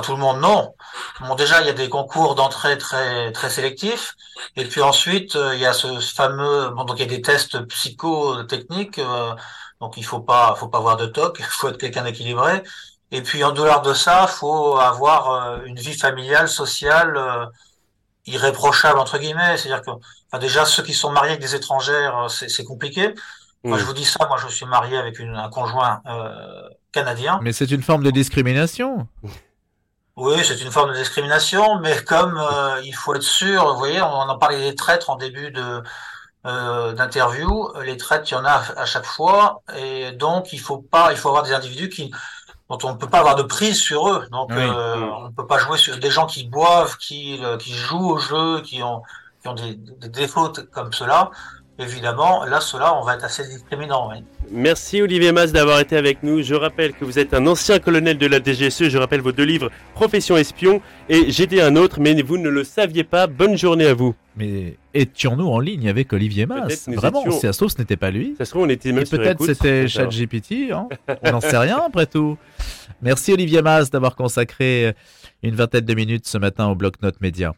tout 0.00 0.12
le 0.12 0.18
monde, 0.18 0.40
non. 0.40 0.74
Bon, 1.20 1.34
déjà, 1.34 1.60
il 1.60 1.66
y 1.66 1.70
a 1.70 1.74
des 1.74 1.88
concours 1.88 2.34
d'entrée 2.34 2.78
très 2.78 3.30
très 3.32 3.50
sélectifs, 3.50 4.14
et 4.56 4.64
puis 4.64 4.80
ensuite, 4.80 5.36
euh, 5.36 5.54
il 5.54 5.60
y 5.60 5.66
a 5.66 5.72
ce 5.74 6.00
fameux, 6.00 6.70
donc 6.86 6.94
il 6.96 7.00
y 7.00 7.02
a 7.02 7.06
des 7.06 7.20
tests 7.20 7.60
psychotechniques, 7.66 8.98
euh, 8.98 9.34
donc 9.80 9.96
il 9.98 10.04
faut 10.04 10.20
pas, 10.20 10.54
faut 10.56 10.68
pas 10.68 10.78
avoir 10.78 10.96
de 10.96 11.06
toc, 11.06 11.36
il 11.40 11.44
faut 11.50 11.68
être 11.68 11.78
quelqu'un 11.78 12.04
d'équilibré. 12.04 12.62
Et 13.10 13.20
puis 13.22 13.44
en 13.44 13.52
dehors 13.52 13.82
de 13.82 13.92
ça, 13.92 14.26
faut 14.26 14.76
avoir 14.78 15.62
une 15.66 15.78
vie 15.78 15.92
familiale, 15.92 16.48
sociale, 16.48 17.50
irréprochable 18.26 18.98
entre 18.98 19.18
guillemets. 19.18 19.56
C'est-à-dire 19.56 19.82
que, 19.82 19.90
enfin, 19.90 20.38
déjà 20.38 20.64
ceux 20.64 20.82
qui 20.82 20.94
sont 20.94 21.10
mariés 21.12 21.32
avec 21.32 21.42
des 21.42 21.54
étrangères, 21.54 22.18
euh, 22.18 22.28
c'est 22.28 22.64
compliqué. 22.64 23.14
Moi, 23.64 23.78
je 23.78 23.84
Mm. 23.84 23.86
vous 23.86 23.92
dis 23.94 24.04
ça, 24.04 24.26
moi 24.26 24.36
je 24.38 24.48
suis 24.48 24.66
marié 24.66 24.96
avec 24.98 25.18
une, 25.20 25.36
un 25.36 25.48
conjoint 25.48 26.00
euh, 26.06 26.68
canadien. 26.90 27.38
Mais 27.42 27.52
c'est 27.52 27.70
une 27.70 27.82
forme 27.82 28.02
de 28.02 28.10
discrimination. 28.10 29.06
Oui, 30.16 30.44
c'est 30.44 30.60
une 30.60 30.70
forme 30.70 30.92
de 30.92 30.96
discrimination, 30.98 31.78
mais 31.80 31.96
comme 32.04 32.36
euh, 32.38 32.80
il 32.84 32.94
faut 32.94 33.14
être 33.14 33.22
sûr, 33.22 33.72
vous 33.72 33.78
voyez, 33.78 34.02
on 34.02 34.06
en 34.28 34.36
parlait 34.38 34.60
des 34.60 34.74
traîtres 34.74 35.08
en 35.10 35.16
début 35.16 35.50
de 35.52 35.82
euh, 36.44 36.92
d'interview, 36.92 37.72
les 37.84 37.96
traîtres, 37.96 38.28
il 38.30 38.34
y 38.34 38.36
en 38.36 38.44
a 38.44 38.50
à, 38.50 38.80
à 38.80 38.84
chaque 38.84 39.06
fois, 39.06 39.62
et 39.76 40.12
donc 40.12 40.52
il 40.52 40.58
faut 40.60 40.78
pas, 40.78 41.12
il 41.12 41.16
faut 41.16 41.28
avoir 41.28 41.44
des 41.44 41.52
individus 41.52 41.88
qui 41.88 42.10
dont 42.70 42.78
on 42.84 42.92
ne 42.92 42.96
peut 42.98 43.08
pas 43.08 43.18
avoir 43.20 43.36
de 43.36 43.42
prise 43.42 43.78
sur 43.80 44.08
eux. 44.08 44.26
Donc 44.30 44.50
Oui. 44.50 44.62
euh, 44.62 44.96
on 44.96 45.28
ne 45.28 45.32
peut 45.34 45.46
pas 45.46 45.58
jouer 45.58 45.78
sur 45.78 45.98
des 45.98 46.10
gens 46.10 46.26
qui 46.26 46.46
boivent, 46.48 46.96
qui 46.98 47.42
euh, 47.44 47.56
qui 47.58 47.74
jouent 47.74 48.10
au 48.12 48.18
jeu, 48.18 48.60
qui 48.62 48.82
ont 48.82 49.02
qui 49.42 49.48
ont 49.48 49.54
des, 49.54 49.74
des 49.74 50.08
défauts 50.08 50.52
comme 50.72 50.92
cela. 50.92 51.30
Évidemment, 51.78 52.44
là, 52.44 52.60
cela, 52.60 52.94
on 52.94 53.04
va 53.04 53.14
être 53.14 53.24
assez 53.24 53.46
discriminant. 53.48 54.10
Oui. 54.12 54.22
Merci 54.50 55.00
Olivier 55.00 55.32
Mas 55.32 55.52
d'avoir 55.52 55.80
été 55.80 55.96
avec 55.96 56.22
nous. 56.22 56.42
Je 56.42 56.54
rappelle 56.54 56.92
que 56.92 57.04
vous 57.04 57.18
êtes 57.18 57.32
un 57.32 57.46
ancien 57.46 57.78
colonel 57.78 58.18
de 58.18 58.26
la 58.26 58.38
DGSE. 58.42 58.88
Je 58.88 58.98
rappelle 58.98 59.20
vos 59.22 59.32
deux 59.32 59.44
livres, 59.44 59.70
Profession 59.94 60.36
espion 60.36 60.82
et 61.08 61.30
J'étais 61.30 61.62
un 61.62 61.74
autre, 61.76 61.98
mais 61.98 62.20
vous 62.20 62.36
ne 62.36 62.50
le 62.50 62.62
saviez 62.62 63.04
pas. 63.04 63.26
Bonne 63.26 63.56
journée 63.56 63.86
à 63.86 63.94
vous. 63.94 64.14
Mais 64.36 64.76
étions-nous 64.94 65.46
en 65.48 65.60
ligne 65.60 65.88
avec 65.88 66.12
Olivier 66.12 66.46
Mas? 66.46 66.88
Vraiment, 66.88 67.20
étions- 67.20 67.32
si 67.32 67.40
ça 67.40 67.52
se 67.52 67.58
trouve, 67.58 67.70
ce 67.70 67.78
n'était 67.78 67.96
pas 67.96 68.10
lui. 68.10 68.34
Ça 68.36 68.44
se 68.44 68.50
trouve, 68.50 68.62
on 68.64 68.68
était 68.68 68.92
même 68.92 69.06
peut-être 69.06 69.44
c'était 69.44 69.88
ChatGPT, 69.88 70.72
hein 70.72 70.88
on 71.22 71.32
n'en 71.32 71.40
sait 71.40 71.58
rien 71.58 71.80
après 71.86 72.06
tout. 72.06 72.36
Merci 73.00 73.32
Olivier 73.32 73.62
Mas 73.62 73.90
d'avoir 73.90 74.14
consacré 74.14 74.94
une 75.42 75.54
vingtaine 75.54 75.84
de 75.84 75.94
minutes 75.94 76.26
ce 76.26 76.38
matin 76.38 76.68
au 76.68 76.74
bloc-notes 76.74 77.20
média. 77.20 77.54